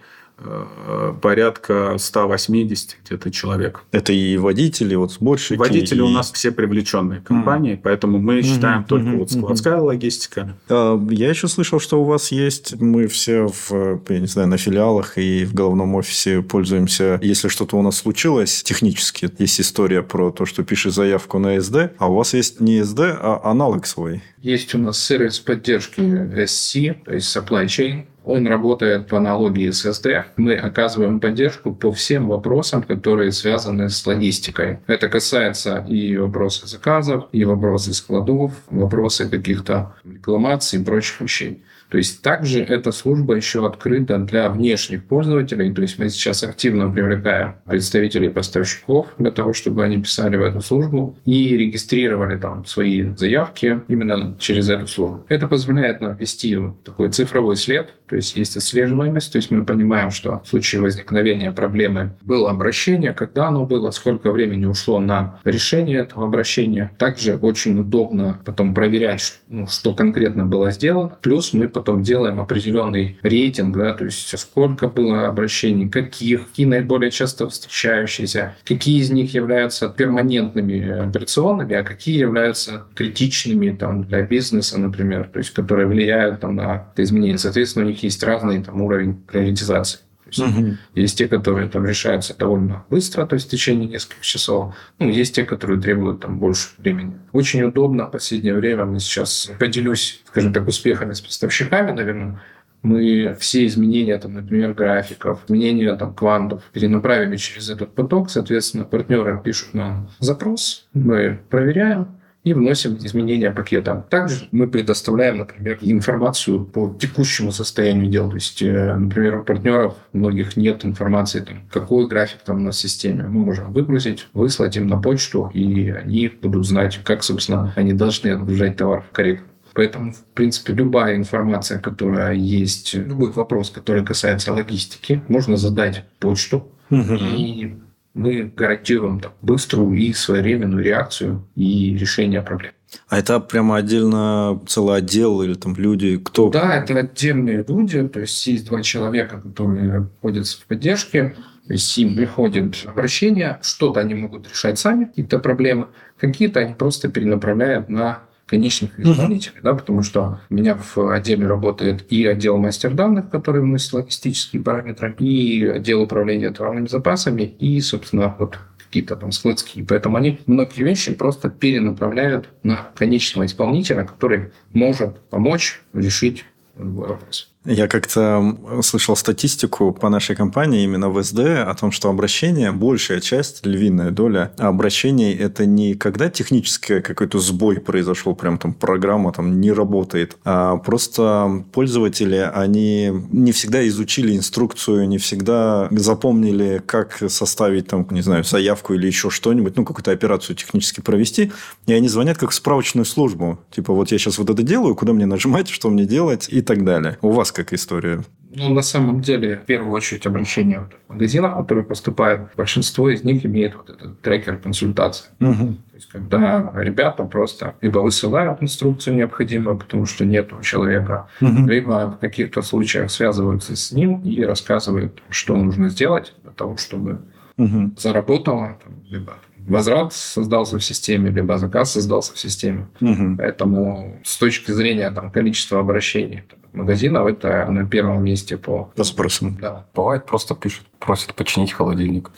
порядка 1.21 1.97
180 1.99 2.99
где-то 3.05 3.31
человек. 3.31 3.85
Это 3.93 4.13
и 4.13 4.37
водители, 4.37 4.95
вот 4.95 5.13
сборщики? 5.13 5.59
Водители 5.59 5.99
и... 5.99 6.03
у 6.03 6.09
нас 6.09 6.33
все 6.33 6.51
привлеченные 6.51 7.21
компании, 7.21 7.75
mm. 7.75 7.81
поэтому 7.83 8.19
мы 8.19 8.39
mm-hmm. 8.39 8.43
считаем 8.43 8.85
только 8.85 9.09
mm-hmm. 9.09 9.19
вот 9.19 9.31
складская 9.31 9.75
mm-hmm. 9.75 9.85
логистика. 9.85 10.57
А, 10.69 11.01
я 11.11 11.29
еще 11.29 11.49
слышал, 11.49 11.81
что 11.81 12.01
у 12.01 12.05
вас 12.05 12.33
есть, 12.33 12.81
мы 12.81 13.07
все 13.07 13.47
в, 13.47 14.01
я 14.09 14.19
не 14.19 14.27
знаю, 14.27 14.49
на 14.49 14.59
филиалах 14.59 15.19
и 15.19 15.45
в 15.45 15.55
головном 15.55 15.95
офисе 15.95 16.43
пользуемся, 16.43 17.19
если 17.23 17.49
что-то 17.49 17.77
у 17.77 17.83
нас 17.83 17.99
случилось 17.99 18.63
технически, 18.63 19.31
есть 19.39 19.61
история 19.61 20.03
про 20.03 20.31
то, 20.31 20.47
что 20.47 20.65
пишешь 20.65 20.95
заявку 20.95 21.39
на 21.39 21.57
SD, 21.57 21.93
а 21.99 22.11
у 22.11 22.17
вас 22.17 22.35
есть 22.35 22.61
не 22.61 22.81
SD, 22.81 23.17
а 23.21 23.41
аналог 23.45 23.87
свой. 23.87 24.23
Есть 24.41 24.75
у 24.75 24.79
нас 24.79 24.99
сервис 24.99 25.39
поддержки 25.39 26.01
SC, 26.01 27.05
то 27.05 27.13
есть 27.13 27.35
supply 27.35 27.67
chain, 27.67 28.07
Он 28.25 28.47
работает 28.47 29.09
по 29.09 29.19
аналогии 29.19 29.71
с 29.71 29.85
SD. 29.85 30.25
Мы 30.37 30.55
оказываем 30.55 31.21
поддержку 31.21 31.75
по 31.75 31.93
всем 31.93 32.29
вопросам, 32.29 32.83
которые 32.83 33.33
связаны 33.33 33.89
с 33.89 34.07
логистикой. 34.07 34.79
Это 34.87 35.09
касается 35.09 35.85
и 35.89 36.17
вопросов 36.17 36.69
заказов, 36.69 37.25
и 37.33 37.45
вопросы 37.45 37.93
складов, 37.95 38.53
вопросы 38.71 39.29
каких-то 39.29 39.95
рекламаций 40.05 40.81
и 40.81 40.85
прочих 40.85 41.21
вещей. 41.21 41.63
То 41.93 41.99
есть 41.99 42.23
также 42.23 42.63
эта 42.63 42.91
служба 42.91 43.35
еще 43.35 43.67
открыта 43.67 44.17
для 44.17 44.49
внешних 44.49 45.05
пользователей. 45.05 45.75
То 45.75 45.83
есть 45.83 45.99
мы 45.99 46.09
сейчас 46.09 46.43
активно 46.43 46.91
привлекаем 46.91 47.57
представителей 47.67 48.31
поставщиков 48.31 49.09
для 49.19 49.31
того, 49.31 49.53
чтобы 49.53 49.85
они 49.85 49.99
писали 49.99 50.39
в 50.39 50.43
эту 50.43 50.63
службу 50.63 51.19
и 51.27 51.55
регистрировали 51.55 52.39
там 52.39 52.65
свои 52.65 53.15
заявки 53.15 53.83
именно 53.89 54.35
через 54.39 54.71
эту 54.71 54.87
службу. 54.87 55.27
Это 55.29 55.47
позволяет 55.49 56.01
нам 56.01 56.17
вести 56.17 56.59
такой 56.83 57.11
цифровой 57.11 57.57
след, 57.57 57.93
то 58.13 58.17
есть 58.17 58.37
есть 58.37 58.57
отслеживаемость, 58.57 59.33
то 59.33 59.37
есть 59.37 59.51
мы 59.51 59.65
понимаем, 59.65 60.11
что 60.11 60.43
в 60.45 60.49
случае 60.49 60.81
возникновения 60.81 61.53
проблемы 61.53 62.13
было 62.23 62.51
обращение, 62.51 63.13
когда 63.13 63.49
оно 63.49 63.67
было, 63.67 63.91
сколько 63.91 64.33
времени 64.33 64.65
ушло 64.65 64.99
на 64.99 65.41
решение 65.45 66.01
этого 66.01 66.27
обращения. 66.27 66.91
Также 66.99 67.37
очень 67.37 67.79
удобно 67.79 68.39
потом 68.45 68.75
проверять, 68.75 69.41
ну, 69.49 69.67
что 69.67 69.95
конкретно 69.95 70.47
было 70.47 70.71
сделано. 70.71 71.17
Плюс 71.21 71.53
мы 71.53 71.69
потом 71.83 72.03
делаем 72.03 72.41
определенный 72.41 73.19
рейтинг, 73.23 73.77
да, 73.77 73.93
то 73.93 74.05
есть 74.05 74.39
сколько 74.39 74.87
было 74.87 75.27
обращений, 75.27 75.89
каких, 75.89 76.47
какие 76.47 76.67
наиболее 76.67 77.11
часто 77.11 77.49
встречающиеся, 77.49 78.55
какие 78.65 79.01
из 79.01 79.11
них 79.11 79.35
являются 79.35 79.89
перманентными 79.89 81.09
операционными, 81.09 81.75
а 81.75 81.83
какие 81.83 82.21
являются 82.21 82.85
критичными 82.95 83.71
там, 83.71 84.05
для 84.05 84.23
бизнеса, 84.23 84.79
например, 84.79 85.29
то 85.33 85.39
есть 85.39 85.51
которые 85.51 85.89
влияют 85.89 86.41
там, 86.41 86.55
на 86.55 86.87
это 86.93 87.03
изменение. 87.03 87.39
Соответственно, 87.39 87.87
у 87.87 87.89
них 87.89 88.03
есть 88.05 88.23
разный 88.23 88.63
там, 88.63 88.81
уровень 88.81 89.15
приоритизации. 89.15 89.99
Угу. 90.39 90.77
Есть 90.95 91.19
те, 91.19 91.29
которые 91.29 91.69
там 91.69 91.87
решаются 91.87 92.37
довольно 92.37 92.85
быстро, 92.91 93.27
то 93.27 93.35
есть 93.35 93.49
в 93.49 93.51
течение 93.51 93.89
нескольких 93.89 94.23
часов. 94.23 94.75
Ну, 94.99 95.09
есть 95.09 95.35
те, 95.35 95.45
которые 95.45 95.81
требуют 95.81 96.21
там 96.21 96.39
больше 96.39 96.69
времени. 96.79 97.19
Очень 97.33 97.63
удобно 97.63 98.07
в 98.07 98.11
последнее 98.11 98.55
время. 98.55 98.85
Мы 98.85 99.01
сейчас 99.01 99.51
поделюсь, 99.59 100.23
скажем 100.27 100.53
так, 100.53 100.67
успехами 100.67 101.13
с 101.13 101.21
поставщиками, 101.21 101.93
наверное. 101.93 102.41
Мы 102.83 103.37
все 103.39 103.65
изменения, 103.67 104.19
там, 104.19 104.35
например, 104.35 104.75
графиков, 104.75 105.45
изменения 105.47 105.95
там, 105.95 106.15
квантов 106.15 106.65
перенаправили 106.73 107.37
через 107.37 107.71
этот 107.71 107.95
поток. 107.95 108.29
Соответственно, 108.29 108.85
партнеры 108.85 109.41
пишут 109.43 109.75
нам 109.75 110.11
запрос, 110.19 110.89
мы 110.93 111.41
проверяем, 111.49 112.09
и 112.45 112.55
вносим 112.55 112.97
изменения 112.97 113.51
пакета. 113.51 114.05
Также 114.11 114.49
мы 114.51 114.67
предоставляем, 114.67 115.39
например, 115.39 115.79
информацию 115.81 116.65
по 116.65 116.95
текущему 117.01 117.53
состоянию 117.53 118.11
дел. 118.11 118.29
То 118.29 118.35
есть, 118.35 118.63
э, 118.63 118.95
например, 118.97 119.41
у 119.41 119.45
партнеров 119.45 119.97
многих 120.13 120.57
нет 120.57 120.85
информации, 120.85 121.41
там, 121.41 121.63
какой 121.71 122.09
график 122.09 122.39
там 122.45 122.65
на 122.65 122.73
системе. 122.73 123.25
Мы 123.25 123.45
можем 123.45 123.73
выгрузить, 123.73 124.27
выслать 124.33 124.77
им 124.77 124.89
на 124.89 125.01
почту, 125.01 125.51
и 125.55 125.91
они 125.91 126.29
будут 126.29 126.67
знать, 126.67 127.01
как, 127.05 127.23
собственно, 127.23 127.73
они 127.77 127.93
должны 127.93 128.31
отгружать 128.31 128.77
товар 128.77 129.05
корректно. 129.13 129.47
Поэтому, 129.75 130.13
в 130.13 130.25
принципе, 130.35 130.75
любая 130.75 131.17
информация, 131.17 131.79
которая 131.79 132.35
есть, 132.35 132.95
любой 132.95 133.33
вопрос, 133.33 133.71
который 133.71 134.05
касается 134.05 134.53
логистики, 134.53 135.23
можно 135.29 135.57
задать 135.57 136.05
почту. 136.19 136.69
Угу. 136.91 137.15
И 137.37 137.75
мы 138.15 138.53
гарантируем 138.55 139.21
там, 139.21 139.33
быструю 139.41 139.97
и 139.97 140.13
своевременную 140.13 140.85
реакцию 140.85 141.49
и 141.55 141.97
решение 141.97 142.43
проблем. 142.43 142.73
А 143.09 143.19
это 143.19 143.41
прямо 143.41 143.77
отдельно 143.77 144.61
целый 144.67 144.99
отдел 144.99 145.43
или 145.43 145.55
там 145.55 145.75
люди, 145.77 146.19
кто? 146.19 146.51
Да, 146.51 146.77
это 146.77 146.99
отдельные 146.99 147.65
люди, 147.67 148.07
то 148.07 148.21
есть 148.21 148.47
есть 148.47 148.67
два 148.67 148.83
человека, 148.83 149.41
которые 149.41 150.01
находятся 150.01 150.61
в 150.61 150.67
поддержке, 150.67 151.35
то 151.67 151.73
есть 151.73 151.97
им 151.97 152.17
приходит 152.17 152.85
обращение, 152.87 153.59
что-то 153.63 154.01
они 154.01 154.15
могут 154.15 154.51
решать 154.51 154.79
сами, 154.79 155.07
какие-то 155.07 155.39
проблемы, 155.39 155.89
какие-то 156.19 156.61
они 156.61 156.75
просто 156.75 157.09
перенаправляют 157.09 157.89
на 157.89 158.25
конечных 158.53 159.01
исполнителей, 159.01 159.61
угу. 159.61 159.65
да, 159.65 159.75
потому 159.75 160.03
что 160.03 160.41
у 160.51 160.55
меня 160.55 160.77
в 160.77 161.11
отделе 161.11 161.47
работает 161.47 162.05
и 162.13 162.27
отдел 162.27 162.59
мастер 162.59 162.93
данных, 162.93 163.31
который 163.31 163.63
вносит 163.63 163.95
логистические 163.95 164.61
параметры, 164.61 165.17
и 165.19 165.65
отдел 165.65 166.03
управления 166.03 166.51
товарными 166.51 166.87
запасами, 166.87 167.45
и, 167.45 167.81
собственно, 167.81 168.37
вот 168.39 168.59
какие-то 168.77 169.17
там 169.17 169.33
складские. 169.33 169.87
Поэтому 169.87 170.19
они 170.19 170.39
многие 170.45 170.83
вещи 170.83 171.15
просто 171.15 171.49
перенаправляют 171.49 172.51
на 172.63 172.91
конечного 172.95 173.47
исполнителя, 173.47 174.05
который 174.05 174.51
может 174.75 175.19
помочь 175.31 175.81
решить 175.95 176.45
вопрос. 176.77 177.52
Я 177.65 177.87
как-то 177.87 178.59
слышал 178.83 179.15
статистику 179.15 179.93
по 179.93 180.09
нашей 180.09 180.35
компании 180.35 180.83
именно 180.83 181.11
в 181.11 181.23
СД 181.23 181.39
о 181.39 181.73
том, 181.79 181.93
что 181.93 182.09
обращение, 182.09 182.73
большая 182.73 183.21
часть, 183.21 183.65
львиная 183.65 184.11
доля 184.11 184.51
обращений, 184.59 185.33
это 185.33 185.65
не 185.65 185.95
когда 185.95 186.29
технический 186.29 187.01
какой-то 187.01 187.39
сбой 187.39 187.79
произошел, 187.79 188.35
прям 188.35 188.59
там 188.59 188.75
программа 188.75 189.33
там 189.33 189.61
не 189.61 189.71
работает, 189.71 190.37
а 190.45 190.77
просто 190.79 191.65
пользователи, 191.73 192.51
они 192.53 193.13
не 193.31 193.53
всегда 193.53 193.87
изучили 193.87 194.37
инструкцию, 194.37 195.07
не 195.07 195.19
всегда 195.19 195.87
запомнили, 195.93 196.83
как 196.85 197.23
составить 197.29 197.87
там, 197.87 198.05
не 198.11 198.23
знаю, 198.23 198.43
заявку 198.43 198.95
или 198.95 199.07
еще 199.07 199.31
что-нибудь, 199.31 199.77
ну, 199.77 199.85
какую-то 199.85 200.11
операцию 200.11 200.57
технически 200.57 201.01
провести, 201.01 201.53
и 201.87 201.93
они 201.93 202.09
звонят 202.09 202.39
как 202.39 202.51
в 202.51 202.55
справочную 202.55 203.05
службу. 203.05 203.61
Типа, 203.71 203.93
вот 203.93 204.11
я 204.11 204.19
сейчас 204.19 204.39
вот 204.39 204.51
это 204.51 204.65
делаю, 204.65 204.97
куда 204.97 205.13
мне 205.13 205.27
нажимать, 205.27 205.69
что 205.69 205.91
мне 205.91 206.07
делать 206.07 206.49
и 206.51 206.61
так 206.61 206.85
далее. 206.85 207.19
У 207.23 207.31
вас 207.31 207.52
как 207.53 207.73
история? 207.73 208.23
Ну, 208.55 208.75
на 208.75 208.83
самом 208.83 209.23
деле, 209.23 209.57
в 209.57 209.65
первую 209.65 209.93
очередь, 209.93 210.27
обращения 210.27 210.81
в 211.09 211.13
магазинах, 211.13 211.57
которые 211.57 211.85
поступают, 211.85 212.51
большинство 212.55 213.09
из 213.09 213.25
них 213.25 213.47
имеет 213.47 213.75
вот 213.75 213.89
этот 213.89 214.21
трекер 214.21 214.59
консультации. 214.59 215.29
Угу. 215.41 215.75
То 215.75 215.95
есть, 215.95 216.09
когда 216.09 216.71
ребята 216.75 217.25
просто 217.25 217.77
либо 217.81 218.01
высылают 218.01 218.63
инструкцию 218.63 219.17
необходимую, 219.17 219.79
потому 219.79 220.05
что 220.05 220.27
нет 220.27 220.53
у 220.53 220.61
человека, 220.61 221.29
угу. 221.41 221.67
либо 221.67 222.11
в 222.11 222.19
каких-то 222.19 222.61
случаях 222.61 223.11
связываются 223.11 223.75
с 223.75 223.91
ним 223.91 224.21
и 224.21 224.45
рассказывают, 224.45 225.23
что 225.31 225.57
нужно 225.57 225.89
сделать 225.89 226.35
для 226.43 226.53
того, 226.53 226.77
чтобы 226.77 227.23
угу. 227.57 227.93
заработало, 227.97 228.77
там, 228.85 229.03
либо 229.09 229.37
возврат 229.67 230.13
создался 230.13 230.79
в 230.79 230.85
системе, 230.85 231.31
либо 231.31 231.59
заказ 231.59 231.93
создался 231.93 232.35
в 232.35 232.39
системе. 232.39 232.89
Угу. 233.01 233.37
Поэтому 233.39 234.21
с 234.25 234.37
точки 234.39 234.71
зрения 234.73 235.11
там, 235.11 235.31
количества 235.31 235.81
обращений 235.81 236.43
магазинов, 236.73 237.27
это 237.27 237.67
на 237.71 237.87
первом 237.87 238.25
месте 238.25 238.57
по... 238.57 238.91
По 238.97 239.05
спросам. 239.05 239.59
Да. 239.61 239.87
Бывает, 239.95 240.27
просто 240.27 240.55
пишут, 240.55 240.87
просят 240.99 241.35
починить 241.35 241.73
холодильник. 241.73 242.31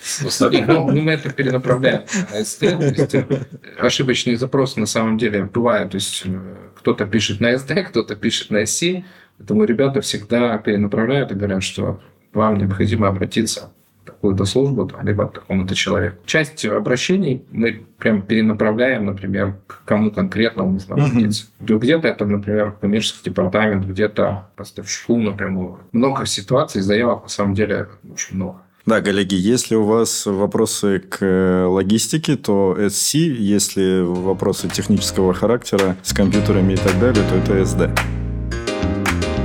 Ну, 0.67 1.03
мы 1.03 1.13
это 1.13 1.31
перенаправляем 1.31 2.03
на 2.33 2.45
СТ. 2.45 2.63
Э, 2.65 3.25
ошибочные 3.79 4.37
запросы 4.37 4.81
на 4.81 4.87
самом 4.87 5.19
деле 5.19 5.45
бывают. 5.45 5.93
То 5.93 5.97
есть 5.97 6.23
э, 6.25 6.39
кто-то 6.77 7.07
пишет 7.07 7.41
на 7.41 7.57
СД, 7.57 7.73
кто-то 7.89 8.17
пишет 8.17 8.51
на 8.51 8.67
СИ. 8.67 9.05
Поэтому 9.39 9.65
ребята 9.65 10.01
всегда 10.01 10.59
перенаправляют 10.59 11.31
и 11.33 11.35
говорят, 11.35 11.63
что 11.63 12.01
вам 12.33 12.59
необходимо 12.59 13.09
обратиться 13.09 13.73
какую-то 14.05 14.45
службу, 14.45 14.87
там, 14.87 15.07
либо 15.07 15.27
к 15.27 15.33
какому-то 15.33 15.75
человеку. 15.75 16.17
Часть 16.27 16.64
обращений 16.64 17.45
мы 17.51 17.85
прям 17.99 18.23
перенаправляем, 18.23 19.07
например, 19.07 19.57
к 19.67 19.83
кому 19.85 20.11
конкретно 20.11 20.64
нужно 20.64 20.95
обратиться. 20.95 21.47
Где-то 21.61 22.09
это, 22.09 22.27
например, 22.27 22.73
коммерческий 22.81 23.31
департамент, 23.31 23.87
где-то 23.87 24.49
поставщику 24.57 25.17
напрямую. 25.19 25.79
Много 25.93 26.27
ситуаций, 26.27 26.83
заявок 26.83 27.25
на 27.25 27.29
самом 27.29 27.55
деле 27.55 27.88
очень 28.12 28.37
много. 28.37 28.61
Да, 28.87 29.01
коллеги, 29.01 29.35
если 29.35 29.77
у 29.77 29.85
вас 29.85 30.27
вопросы 30.27 30.99
к 30.99 31.67
логистике, 31.69 32.37
то 32.37 32.77
SC, 32.79 33.19
если 33.19 34.03
вопросы 34.03 34.69
технического 34.69 35.33
характера 35.33 35.97
с 36.03 36.12
компьютерами 36.12 36.75
и 36.75 36.77
так 36.77 37.01
далее, 37.01 37.25
то 37.31 37.37
это 37.37 37.62
SD. 37.62 38.13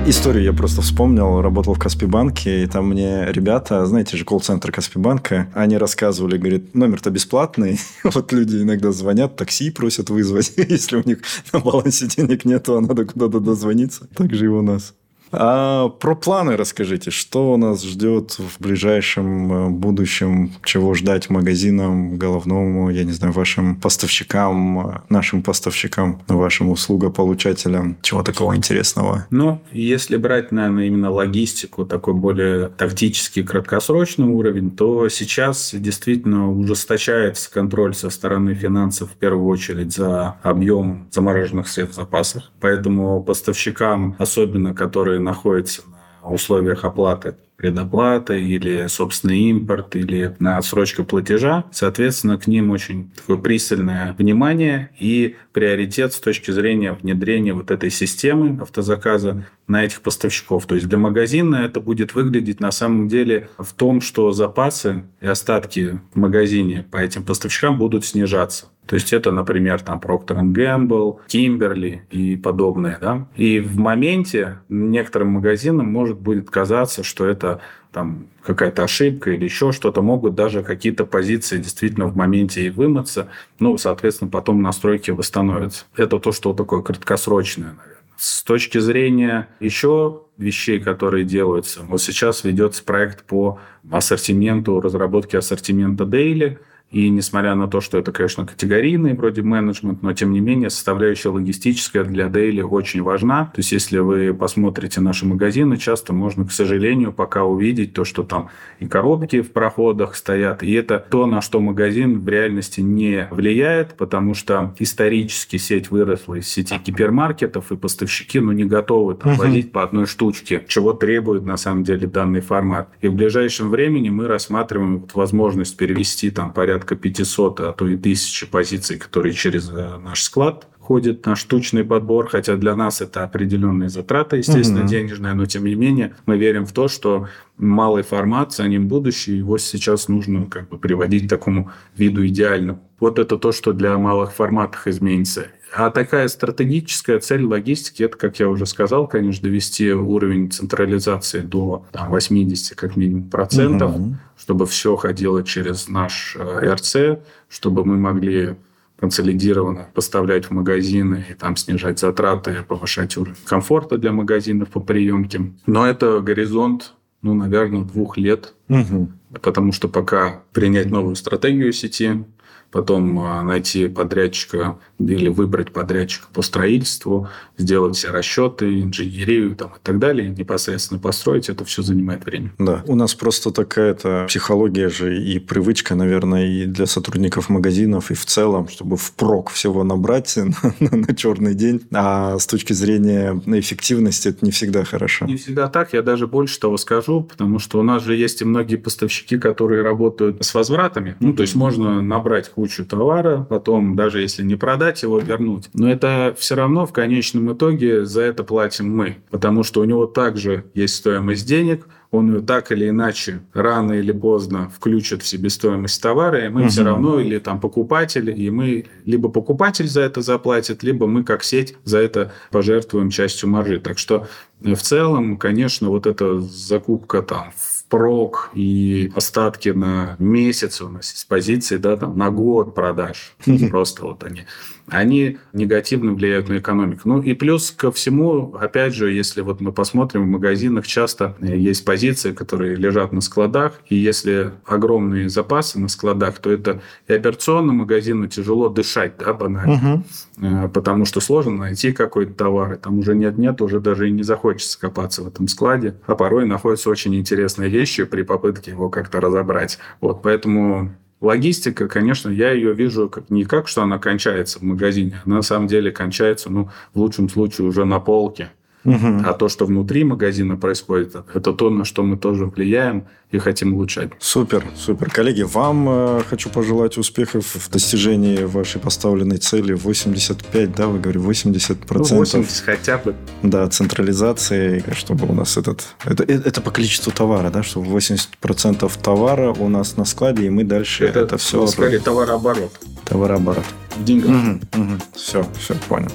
Историю 0.09 0.43
я 0.43 0.53
просто 0.53 0.81
вспомнил. 0.81 1.39
Работал 1.39 1.75
в 1.75 1.79
Каспибанке, 1.79 2.63
и 2.63 2.65
там 2.65 2.89
мне 2.89 3.31
ребята, 3.31 3.85
знаете 3.85 4.17
же, 4.17 4.25
колл-центр 4.25 4.71
Каспибанка, 4.71 5.51
они 5.53 5.77
рассказывали, 5.77 6.37
говорит, 6.37 6.73
номер-то 6.73 7.11
бесплатный. 7.11 7.79
вот 8.03 8.31
люди 8.31 8.55
иногда 8.55 8.91
звонят, 8.91 9.35
такси 9.35 9.69
просят 9.69 10.09
вызвать. 10.09 10.53
Если 10.57 10.95
у 10.95 11.03
них 11.05 11.19
на 11.53 11.59
балансе 11.59 12.07
денег 12.07 12.43
нет, 12.43 12.63
то 12.63 12.79
надо 12.79 13.05
куда-то 13.05 13.39
дозвониться. 13.39 14.07
Так 14.15 14.33
же 14.33 14.45
и 14.45 14.47
у 14.47 14.63
нас. 14.63 14.95
А 15.31 15.89
про 15.89 16.15
планы 16.15 16.57
расскажите. 16.57 17.11
Что 17.11 17.53
у 17.53 17.57
нас 17.57 17.83
ждет 17.83 18.37
в 18.37 18.61
ближайшем 18.61 19.53
э, 19.53 19.69
будущем? 19.69 20.51
Чего 20.63 20.93
ждать 20.93 21.29
магазинам, 21.29 22.17
головному, 22.17 22.89
я 22.89 23.03
не 23.03 23.11
знаю, 23.11 23.33
вашим 23.33 23.75
поставщикам, 23.75 25.03
нашим 25.09 25.43
поставщикам, 25.43 26.21
вашим 26.27 26.69
услугополучателям? 26.69 27.97
Чего 28.01 28.23
такого 28.23 28.55
интересного? 28.55 29.27
Ну, 29.29 29.61
если 29.71 30.17
брать, 30.17 30.51
наверное, 30.51 30.87
именно 30.87 31.11
логистику, 31.11 31.85
такой 31.85 32.13
более 32.13 32.69
тактический, 32.69 33.43
краткосрочный 33.43 34.27
уровень, 34.27 34.71
то 34.71 35.09
сейчас 35.09 35.73
действительно 35.73 36.51
ужесточается 36.51 37.51
контроль 37.51 37.93
со 37.93 38.09
стороны 38.09 38.55
финансов 38.55 39.11
в 39.11 39.15
первую 39.15 39.47
очередь 39.47 39.93
за 39.93 40.37
объем 40.43 41.07
замороженных 41.11 41.67
средств 41.67 41.97
в 41.97 42.01
запасах. 42.01 42.51
Поэтому 42.59 43.21
поставщикам, 43.23 44.15
особенно 44.17 44.73
которые 44.73 45.18
находятся 45.19 45.83
на 46.23 46.31
условиях 46.31 46.85
оплаты 46.85 47.35
предоплата 47.59 48.35
или 48.35 48.87
собственный 48.87 49.37
импорт 49.49 49.97
или 49.97 50.33
на 50.39 50.57
отсрочка 50.57 51.03
платежа. 51.03 51.65
Соответственно, 51.71 52.37
к 52.37 52.47
ним 52.47 52.71
очень 52.71 53.11
такое 53.13 53.35
пристальное 53.35 54.15
внимание 54.17 54.91
и 54.97 55.35
приоритет 55.51 56.13
с 56.13 56.21
точки 56.21 56.51
зрения 56.51 56.93
внедрения 56.93 57.53
вот 57.53 57.69
этой 57.69 57.89
системы 57.89 58.61
автозаказа 58.61 59.45
на 59.67 59.83
этих 59.83 59.99
поставщиков. 59.99 60.65
То 60.67 60.75
есть 60.75 60.87
для 60.87 60.97
магазина 60.97 61.57
это 61.57 61.81
будет 61.81 62.15
выглядеть 62.15 62.61
на 62.61 62.71
самом 62.71 63.09
деле 63.09 63.49
в 63.57 63.73
том, 63.73 63.99
что 63.99 64.31
запасы 64.31 65.03
и 65.19 65.27
остатки 65.27 65.99
в 66.13 66.17
магазине 66.17 66.85
по 66.89 66.95
этим 66.95 67.25
поставщикам 67.25 67.77
будут 67.77 68.05
снижаться. 68.05 68.67
То 68.89 68.95
есть 68.95 69.13
это, 69.13 69.31
например, 69.31 69.81
там 69.81 69.99
Procter 69.99 70.41
Gamble, 70.41 71.17
Kimberly 71.27 71.99
и 72.09 72.35
подобное. 72.35 72.97
Да? 72.99 73.27
И 73.35 73.59
в 73.59 73.77
моменте 73.77 74.61
некоторым 74.67 75.27
магазинам 75.27 75.85
может 75.85 76.17
будет 76.19 76.49
казаться, 76.49 77.03
что 77.03 77.27
это 77.27 77.48
там 77.91 78.27
какая-то 78.43 78.83
ошибка 78.83 79.31
или 79.31 79.45
еще 79.45 79.71
что-то, 79.71 80.01
могут 80.01 80.35
даже 80.35 80.63
какие-то 80.63 81.05
позиции 81.05 81.57
действительно 81.57 82.05
в 82.05 82.15
моменте 82.15 82.65
и 82.65 82.69
вымыться, 82.69 83.29
ну, 83.59 83.77
соответственно, 83.77 84.29
потом 84.29 84.61
настройки 84.61 85.11
восстановятся. 85.11 85.85
Это 85.95 86.19
то, 86.19 86.31
что 86.31 86.53
такое 86.53 86.81
краткосрочное, 86.81 87.69
наверное. 87.69 87.95
С 88.17 88.43
точки 88.43 88.79
зрения 88.79 89.47
еще 89.59 90.23
вещей, 90.37 90.79
которые 90.79 91.23
делаются, 91.23 91.81
вот 91.83 92.01
сейчас 92.01 92.43
ведется 92.43 92.83
проект 92.83 93.23
по 93.23 93.59
ассортименту, 93.89 94.81
разработке 94.81 95.37
ассортимента 95.37 96.03
Daily– 96.03 96.57
и 96.91 97.09
несмотря 97.09 97.53
на 97.53 97.67
то, 97.67 97.81
что 97.81 97.99
это, 97.99 98.11
конечно, 98.11 98.47
категорийный 98.47 99.13
вроде 99.13 99.43
менеджмент, 99.43 100.01
но 100.01 100.13
тем 100.13 100.31
не 100.31 100.39
менее 100.39 100.71
составляющая 100.71 101.29
логистическая 101.29 102.03
для 102.03 102.29
Дейли 102.29 102.61
очень 102.61 103.03
важна. 103.03 103.45
То 103.45 103.59
есть 103.59 103.71
если 103.71 103.99
вы 103.99 104.33
посмотрите 104.33 104.99
наши 104.99 105.25
магазины, 105.27 105.77
часто 105.77 106.13
можно, 106.13 106.45
к 106.45 106.51
сожалению, 106.51 107.13
пока 107.13 107.43
увидеть 107.43 107.93
то, 107.93 108.05
что 108.05 108.23
там 108.23 108.49
и 108.79 108.87
коробки 108.87 109.41
в 109.41 109.51
проходах 109.51 110.15
стоят. 110.15 110.63
И 110.63 110.71
это 110.71 111.05
то, 111.09 111.27
на 111.27 111.41
что 111.41 111.59
магазин 111.59 112.21
в 112.21 112.27
реальности 112.27 112.81
не 112.81 113.27
влияет, 113.29 113.95
потому 113.95 114.33
что 114.33 114.73
исторически 114.79 115.57
сеть 115.57 115.91
выросла 115.91 116.35
из 116.35 116.47
сети 116.47 116.75
гипермаркетов, 116.83 117.71
и 117.71 117.77
поставщики 117.77 118.39
ну, 118.39 118.51
не 118.51 118.65
готовы 118.65 119.13
там, 119.13 119.33
uh-huh. 119.33 119.37
возить 119.37 119.71
по 119.71 119.83
одной 119.83 120.07
штучке, 120.07 120.63
чего 120.67 120.93
требует 120.93 121.45
на 121.45 121.57
самом 121.57 121.83
деле 121.83 122.07
данный 122.07 122.41
формат. 122.41 122.89
И 123.01 123.07
в 123.07 123.13
ближайшем 123.13 123.69
времени 123.69 124.09
мы 124.09 124.27
рассматриваем 124.27 124.99
вот 124.99 125.13
возможность 125.13 125.77
перевести 125.77 126.31
там 126.31 126.51
порядка 126.51 126.78
порядка 126.79 126.95
500, 126.95 127.59
а 127.59 127.73
то 127.73 127.87
и 127.87 127.95
1000 127.95 128.47
позиций, 128.47 128.97
которые 128.97 129.33
через 129.33 129.69
э, 129.69 129.97
наш 129.97 130.23
склад 130.23 130.67
ходят 130.79 131.25
на 131.25 131.35
штучный 131.35 131.83
подбор, 131.83 132.29
хотя 132.29 132.55
для 132.55 132.75
нас 132.75 133.01
это 133.01 133.23
определенные 133.23 133.89
затраты, 133.89 134.37
естественно, 134.37 134.81
угу. 134.81 134.89
денежные, 134.89 135.33
но 135.33 135.45
тем 135.45 135.65
не 135.65 135.75
менее 135.75 136.15
мы 136.25 136.37
верим 136.37 136.65
в 136.65 136.71
то, 136.71 136.87
что 136.87 137.27
малый 137.57 138.03
формат, 138.03 138.53
за 138.53 138.67
ним 138.67 138.87
будущее, 138.87 139.37
его 139.37 139.57
сейчас 139.57 140.07
нужно 140.07 140.45
как 140.45 140.69
бы 140.69 140.79
приводить 140.79 141.27
к 141.27 141.29
такому 141.29 141.69
виду 141.97 142.25
идеальному. 142.25 142.79
Вот 142.99 143.19
это 143.19 143.37
то, 143.37 143.51
что 143.51 143.73
для 143.73 143.97
малых 143.97 144.33
форматов 144.33 144.87
изменится. 144.87 145.47
А 145.73 145.91
такая 145.91 146.27
стратегическая 146.27 147.19
цель 147.19 147.43
логистики, 147.43 148.03
это, 148.03 148.17
как 148.17 148.39
я 148.39 148.49
уже 148.49 148.65
сказал, 148.65 149.07
конечно, 149.07 149.43
довести 149.43 149.91
уровень 149.91 150.51
централизации 150.51 151.41
до 151.41 151.85
там, 151.91 152.09
80 152.09 152.75
как 152.75 152.95
минимум 152.95 153.29
процентов, 153.29 153.95
угу. 153.95 154.15
чтобы 154.37 154.65
все 154.65 154.95
ходило 154.95 155.43
через 155.43 155.87
наш 155.87 156.35
э, 156.39 156.73
РЦ, 156.73 157.21
чтобы 157.49 157.85
мы 157.85 157.97
могли 157.97 158.55
консолидированно 158.99 159.87
поставлять 159.93 160.45
в 160.45 160.51
магазины 160.51 161.25
и 161.29 161.33
там 161.33 161.55
снижать 161.55 161.99
затраты, 161.99 162.65
повышать 162.67 163.15
уровень 163.15 163.37
комфорта 163.45 163.97
для 163.97 164.11
магазинов 164.11 164.69
по 164.69 164.79
приемке. 164.79 165.53
Но 165.65 165.85
это 165.85 166.19
горизонт, 166.19 166.93
ну, 167.21 167.33
наверное, 167.33 167.83
двух 167.83 168.17
лет. 168.17 168.53
Угу. 168.67 169.09
Потому 169.41 169.71
что 169.71 169.87
пока 169.87 170.41
принять 170.53 170.89
новую 170.89 171.15
стратегию 171.15 171.71
сети, 171.71 172.25
потом 172.71 173.19
а, 173.19 173.41
найти 173.43 173.87
подрядчика 173.87 174.77
или 174.99 175.29
выбрать 175.29 175.71
подрядчика 175.71 176.27
по 176.33 176.41
строительству, 176.41 177.29
сделать 177.57 177.95
все 177.95 178.09
расчеты, 178.09 178.81
инженерию 178.81 179.55
там, 179.55 179.69
и 179.69 179.79
так 179.81 179.99
далее, 179.99 180.29
непосредственно 180.29 180.99
построить, 180.99 181.49
это 181.49 181.65
все 181.65 181.81
занимает 181.81 182.25
время. 182.25 182.53
Да, 182.59 182.83
у 182.87 182.95
нас 182.95 183.15
просто 183.15 183.51
такая-то 183.51 184.25
психология 184.27 184.89
же 184.89 185.17
и 185.17 185.39
привычка, 185.39 185.95
наверное, 185.95 186.47
и 186.47 186.65
для 186.65 186.85
сотрудников 186.85 187.49
магазинов, 187.49 188.11
и 188.11 188.13
в 188.13 188.25
целом, 188.25 188.67
чтобы 188.67 188.97
впрок 188.97 189.49
всего 189.49 189.83
набрать 189.83 190.35
на, 190.37 190.73
на, 190.79 190.97
на 190.97 191.15
черный 191.15 191.55
день, 191.55 191.81
а 191.91 192.37
с 192.37 192.45
точки 192.45 192.73
зрения 192.73 193.41
эффективности 193.47 194.29
это 194.29 194.45
не 194.45 194.51
всегда 194.51 194.83
хорошо. 194.83 195.25
Не 195.25 195.37
всегда 195.37 195.67
так, 195.67 195.93
я 195.93 196.01
даже 196.01 196.27
больше 196.27 196.59
того 196.59 196.77
скажу, 196.77 197.23
потому 197.23 197.59
что 197.59 197.79
у 197.79 197.83
нас 197.83 198.03
же 198.03 198.15
есть 198.15 198.41
и 198.41 198.45
многие 198.45 198.75
поставщики, 198.75 199.37
которые 199.37 199.81
работают 199.81 200.43
с 200.43 200.53
возвратами, 200.53 201.15
ну, 201.19 201.33
то 201.33 201.41
есть 201.41 201.55
можно 201.55 202.01
набрать 202.01 202.51
кучу 202.59 202.85
товара, 202.85 203.47
потом, 203.49 203.95
даже 203.95 204.19
если 204.19 204.43
не 204.43 204.55
продать 204.55 205.01
его, 205.01 205.17
вернуть. 205.19 205.69
Но 205.73 205.89
это 205.89 206.35
все 206.37 206.55
равно 206.55 206.85
в 206.85 206.91
конечном 206.91 207.53
итоге 207.53 208.03
за 208.03 208.21
это 208.23 208.43
платим 208.43 208.93
мы, 208.93 209.19
потому 209.29 209.63
что 209.63 209.79
у 209.79 209.85
него 209.85 210.07
также 210.07 210.65
есть 210.73 210.95
стоимость 210.95 211.47
денег, 211.47 211.87
он 212.11 212.35
ее 212.35 212.41
так 212.41 212.73
или 212.73 212.89
иначе 212.89 213.39
рано 213.53 213.93
или 213.93 214.11
поздно 214.11 214.69
включит 214.75 215.23
в 215.23 215.27
себестоимость 215.27 216.01
товара, 216.01 216.45
и 216.45 216.49
мы 216.49 216.63
угу. 216.63 216.69
все 216.69 216.83
равно, 216.83 217.21
или 217.21 217.37
там 217.37 217.61
покупатель, 217.61 218.29
и 218.29 218.49
мы 218.49 218.87
либо 219.05 219.29
покупатель 219.29 219.87
за 219.87 220.01
это 220.01 220.21
заплатит, 220.21 220.83
либо 220.83 221.07
мы 221.07 221.23
как 221.23 221.45
сеть 221.45 221.77
за 221.85 221.99
это 221.99 222.33
пожертвуем 222.51 223.09
частью 223.09 223.47
маржи. 223.47 223.79
Так 223.79 223.97
что 223.97 224.27
в 224.59 224.75
целом, 224.75 225.37
конечно, 225.37 225.87
вот 225.87 226.07
эта 226.07 226.41
закупка 226.41 227.21
там 227.21 227.53
в 227.55 227.78
прок 227.89 228.51
и 228.53 229.11
остатки 229.15 229.69
на 229.69 230.15
месяц 230.19 230.81
у 230.81 230.89
нас 230.89 231.13
из 231.13 231.25
позиции, 231.25 231.77
да, 231.77 231.97
там, 231.97 232.17
на 232.17 232.29
год 232.29 232.75
продаж. 232.75 233.35
Просто 233.69 234.03
вот 234.03 234.23
они 234.23 234.45
они 234.91 235.37
негативно 235.53 236.13
влияют 236.13 236.49
на 236.49 236.57
экономику. 236.57 237.01
Ну 237.05 237.21
и 237.21 237.33
плюс 237.33 237.71
ко 237.71 237.91
всему, 237.91 238.55
опять 238.55 238.93
же, 238.93 239.11
если 239.11 239.41
вот 239.41 239.61
мы 239.61 239.71
посмотрим 239.71 240.23
в 240.23 240.27
магазинах, 240.27 240.87
часто 240.87 241.35
есть 241.41 241.85
позиции, 241.85 242.31
которые 242.31 242.75
лежат 242.75 243.11
на 243.11 243.21
складах, 243.21 243.73
и 243.87 243.95
если 243.95 244.51
огромные 244.65 245.29
запасы 245.29 245.79
на 245.79 245.87
складах, 245.87 246.39
то 246.39 246.51
это 246.51 246.81
и 247.07 247.13
операционному 247.13 247.79
магазину 247.79 248.27
тяжело 248.27 248.69
дышать, 248.69 249.13
да, 249.17 249.33
банально. 249.33 250.03
Угу. 250.37 250.69
Потому 250.69 251.05
что 251.05 251.19
сложно 251.21 251.57
найти 251.57 251.91
какой-то 251.91 252.33
товар, 252.33 252.73
и 252.73 252.77
там 252.77 252.99
уже 252.99 253.15
нет-нет, 253.15 253.61
уже 253.61 253.79
даже 253.79 254.07
и 254.07 254.11
не 254.11 254.23
захочется 254.23 254.79
копаться 254.79 255.23
в 255.23 255.27
этом 255.27 255.47
складе, 255.47 255.95
а 256.07 256.15
порой 256.15 256.45
находятся 256.45 256.89
очень 256.89 257.15
интересные 257.15 257.69
вещи 257.69 258.03
при 258.03 258.23
попытке 258.23 258.71
его 258.71 258.89
как-то 258.89 259.19
разобрать. 259.19 259.79
Вот, 260.01 260.21
поэтому 260.21 260.95
Логистика, 261.21 261.87
конечно, 261.87 262.29
я 262.29 262.51
ее 262.51 262.73
вижу 262.73 263.09
как 263.09 263.29
не 263.29 263.43
как, 263.43 263.67
что 263.67 263.83
она 263.83 263.99
кончается 263.99 264.59
в 264.59 264.61
магазине, 264.61 265.21
она 265.25 265.37
на 265.37 265.41
самом 265.41 265.67
деле 265.67 265.91
кончается, 265.91 266.49
ну, 266.49 266.69
в 266.93 266.99
лучшем 266.99 267.27
случае 267.27 267.67
уже 267.67 267.83
на 267.83 267.99
полке. 267.99 268.51
Угу. 268.95 269.23
А 269.25 269.33
то, 269.33 269.49
что 269.49 269.65
внутри 269.65 270.03
магазина 270.03 270.57
происходит, 270.57 271.15
это 271.33 271.53
то, 271.53 271.69
на 271.69 271.85
что 271.85 272.03
мы 272.03 272.17
тоже 272.17 272.45
влияем 272.45 273.05
и 273.31 273.37
хотим 273.37 273.73
улучшать. 273.75 274.09
Супер, 274.19 274.65
супер. 274.75 275.11
Коллеги, 275.11 275.43
вам 275.43 275.87
э, 275.87 276.21
хочу 276.27 276.49
пожелать 276.49 276.97
успехов 276.97 277.45
в 277.45 277.69
достижении 277.69 278.43
вашей 278.43 278.81
поставленной 278.81 279.37
цели 279.37 279.73
85, 279.73 280.75
да, 280.75 280.87
вы 280.87 280.99
говорите, 280.99 281.23
80 281.23 281.79
процентов. 281.85 282.33
Ну, 282.33 282.39
80 282.41 282.63
хотя 282.65 282.97
бы. 282.97 283.15
Да, 283.43 283.67
централизации, 283.67 284.83
чтобы 284.93 285.27
у 285.27 285.33
нас 285.33 285.57
этот... 285.57 285.83
Это, 286.05 286.23
э, 286.23 286.41
это 286.43 286.61
по 286.61 286.71
количеству 286.71 287.11
товара, 287.11 287.51
да, 287.51 287.61
чтобы 287.61 287.85
80 287.87 288.37
процентов 288.39 288.97
товара 288.97 289.51
у 289.51 289.69
нас 289.69 289.95
на 289.97 290.05
складе, 290.05 290.47
и 290.47 290.49
мы 290.49 290.63
дальше 290.63 291.05
это, 291.05 291.19
это 291.19 291.37
все... 291.37 291.67
Скорее, 291.67 291.99
товарооборот. 291.99 292.71
Товарооборот. 293.05 293.65
В 293.99 294.03
деньгах. 294.05 294.29
Угу, 294.29 294.83
угу. 294.83 294.93
Все, 295.13 295.45
все, 295.59 295.75
понял. 295.87 296.11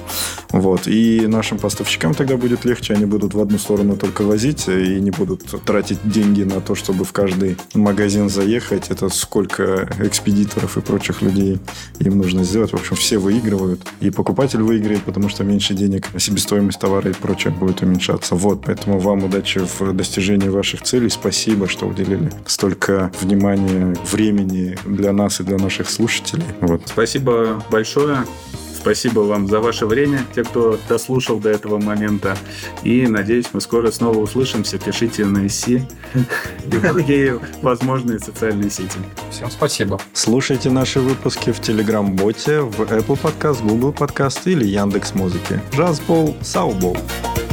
Вот. 0.49 0.87
И 0.87 1.27
нашим 1.27 1.59
поставщикам 1.59 2.13
тогда 2.13 2.37
будет 2.37 2.65
легче, 2.65 2.93
они 2.93 3.05
будут 3.05 3.33
в 3.33 3.39
одну 3.39 3.57
сторону 3.57 3.95
только 3.95 4.23
возить 4.23 4.67
и 4.67 4.99
не 4.99 5.11
будут 5.11 5.43
тратить 5.65 5.99
деньги 6.03 6.43
на 6.43 6.61
то, 6.61 6.75
чтобы 6.75 7.05
в 7.05 7.11
каждый 7.11 7.57
магазин 7.73 8.29
заехать. 8.29 8.89
Это 8.89 9.09
сколько 9.09 9.87
экспедиторов 9.99 10.77
и 10.77 10.81
прочих 10.81 11.21
людей 11.21 11.59
им 11.99 12.17
нужно 12.17 12.43
сделать. 12.43 12.71
В 12.71 12.75
общем, 12.75 12.95
все 12.95 13.17
выигрывают. 13.17 13.81
И 13.99 14.09
покупатель 14.09 14.61
выиграет, 14.61 15.03
потому 15.03 15.29
что 15.29 15.43
меньше 15.43 15.73
денег, 15.73 16.07
себестоимость 16.17 16.79
товара 16.79 17.09
и 17.11 17.13
прочее 17.13 17.53
будет 17.53 17.81
уменьшаться. 17.81 18.35
Вот, 18.35 18.63
поэтому 18.65 18.99
вам 18.99 19.23
удачи 19.25 19.59
в 19.59 19.93
достижении 19.93 20.49
ваших 20.49 20.81
целей. 20.81 21.09
Спасибо, 21.09 21.67
что 21.67 21.85
уделили 21.85 22.31
столько 22.47 23.11
внимания, 23.21 23.95
времени 24.11 24.77
для 24.85 25.11
нас 25.11 25.39
и 25.39 25.43
для 25.43 25.57
наших 25.57 25.89
слушателей. 25.89 26.45
Вот. 26.61 26.81
Спасибо 26.85 27.63
большое. 27.75 28.25
Спасибо 28.73 29.21
вам 29.21 29.47
за 29.47 29.59
ваше 29.59 29.85
время, 29.85 30.25
те, 30.33 30.43
кто 30.45 30.79
дослушал 30.87 31.39
до 31.39 31.49
этого 31.49 31.77
момента. 31.77 32.37
И 32.83 33.05
надеюсь, 33.05 33.47
мы 33.51 33.59
скоро 33.59 33.91
снова 33.91 34.17
услышимся. 34.19 34.77
Пишите 34.77 35.25
на 35.25 35.45
ИСИ 35.47 35.85
и 36.67 36.77
другие 36.87 37.37
возможные 37.61 38.19
социальные 38.19 38.69
сети. 38.69 38.99
Всем 39.29 39.51
спасибо. 39.51 39.99
Слушайте 40.13 40.69
наши 40.69 41.01
выпуски 41.01 41.51
в 41.51 41.59
Telegram-боте, 41.59 42.61
в 42.61 42.79
Apple 42.79 43.19
Podcast, 43.21 43.61
Google 43.67 43.91
Podcast 43.91 44.39
или 44.45 44.65
Яндекс 44.65 45.15
Музыки. 45.15 45.59
Джазбол, 45.73 46.37
Саубол. 46.41 46.95
Саубол. 46.95 47.44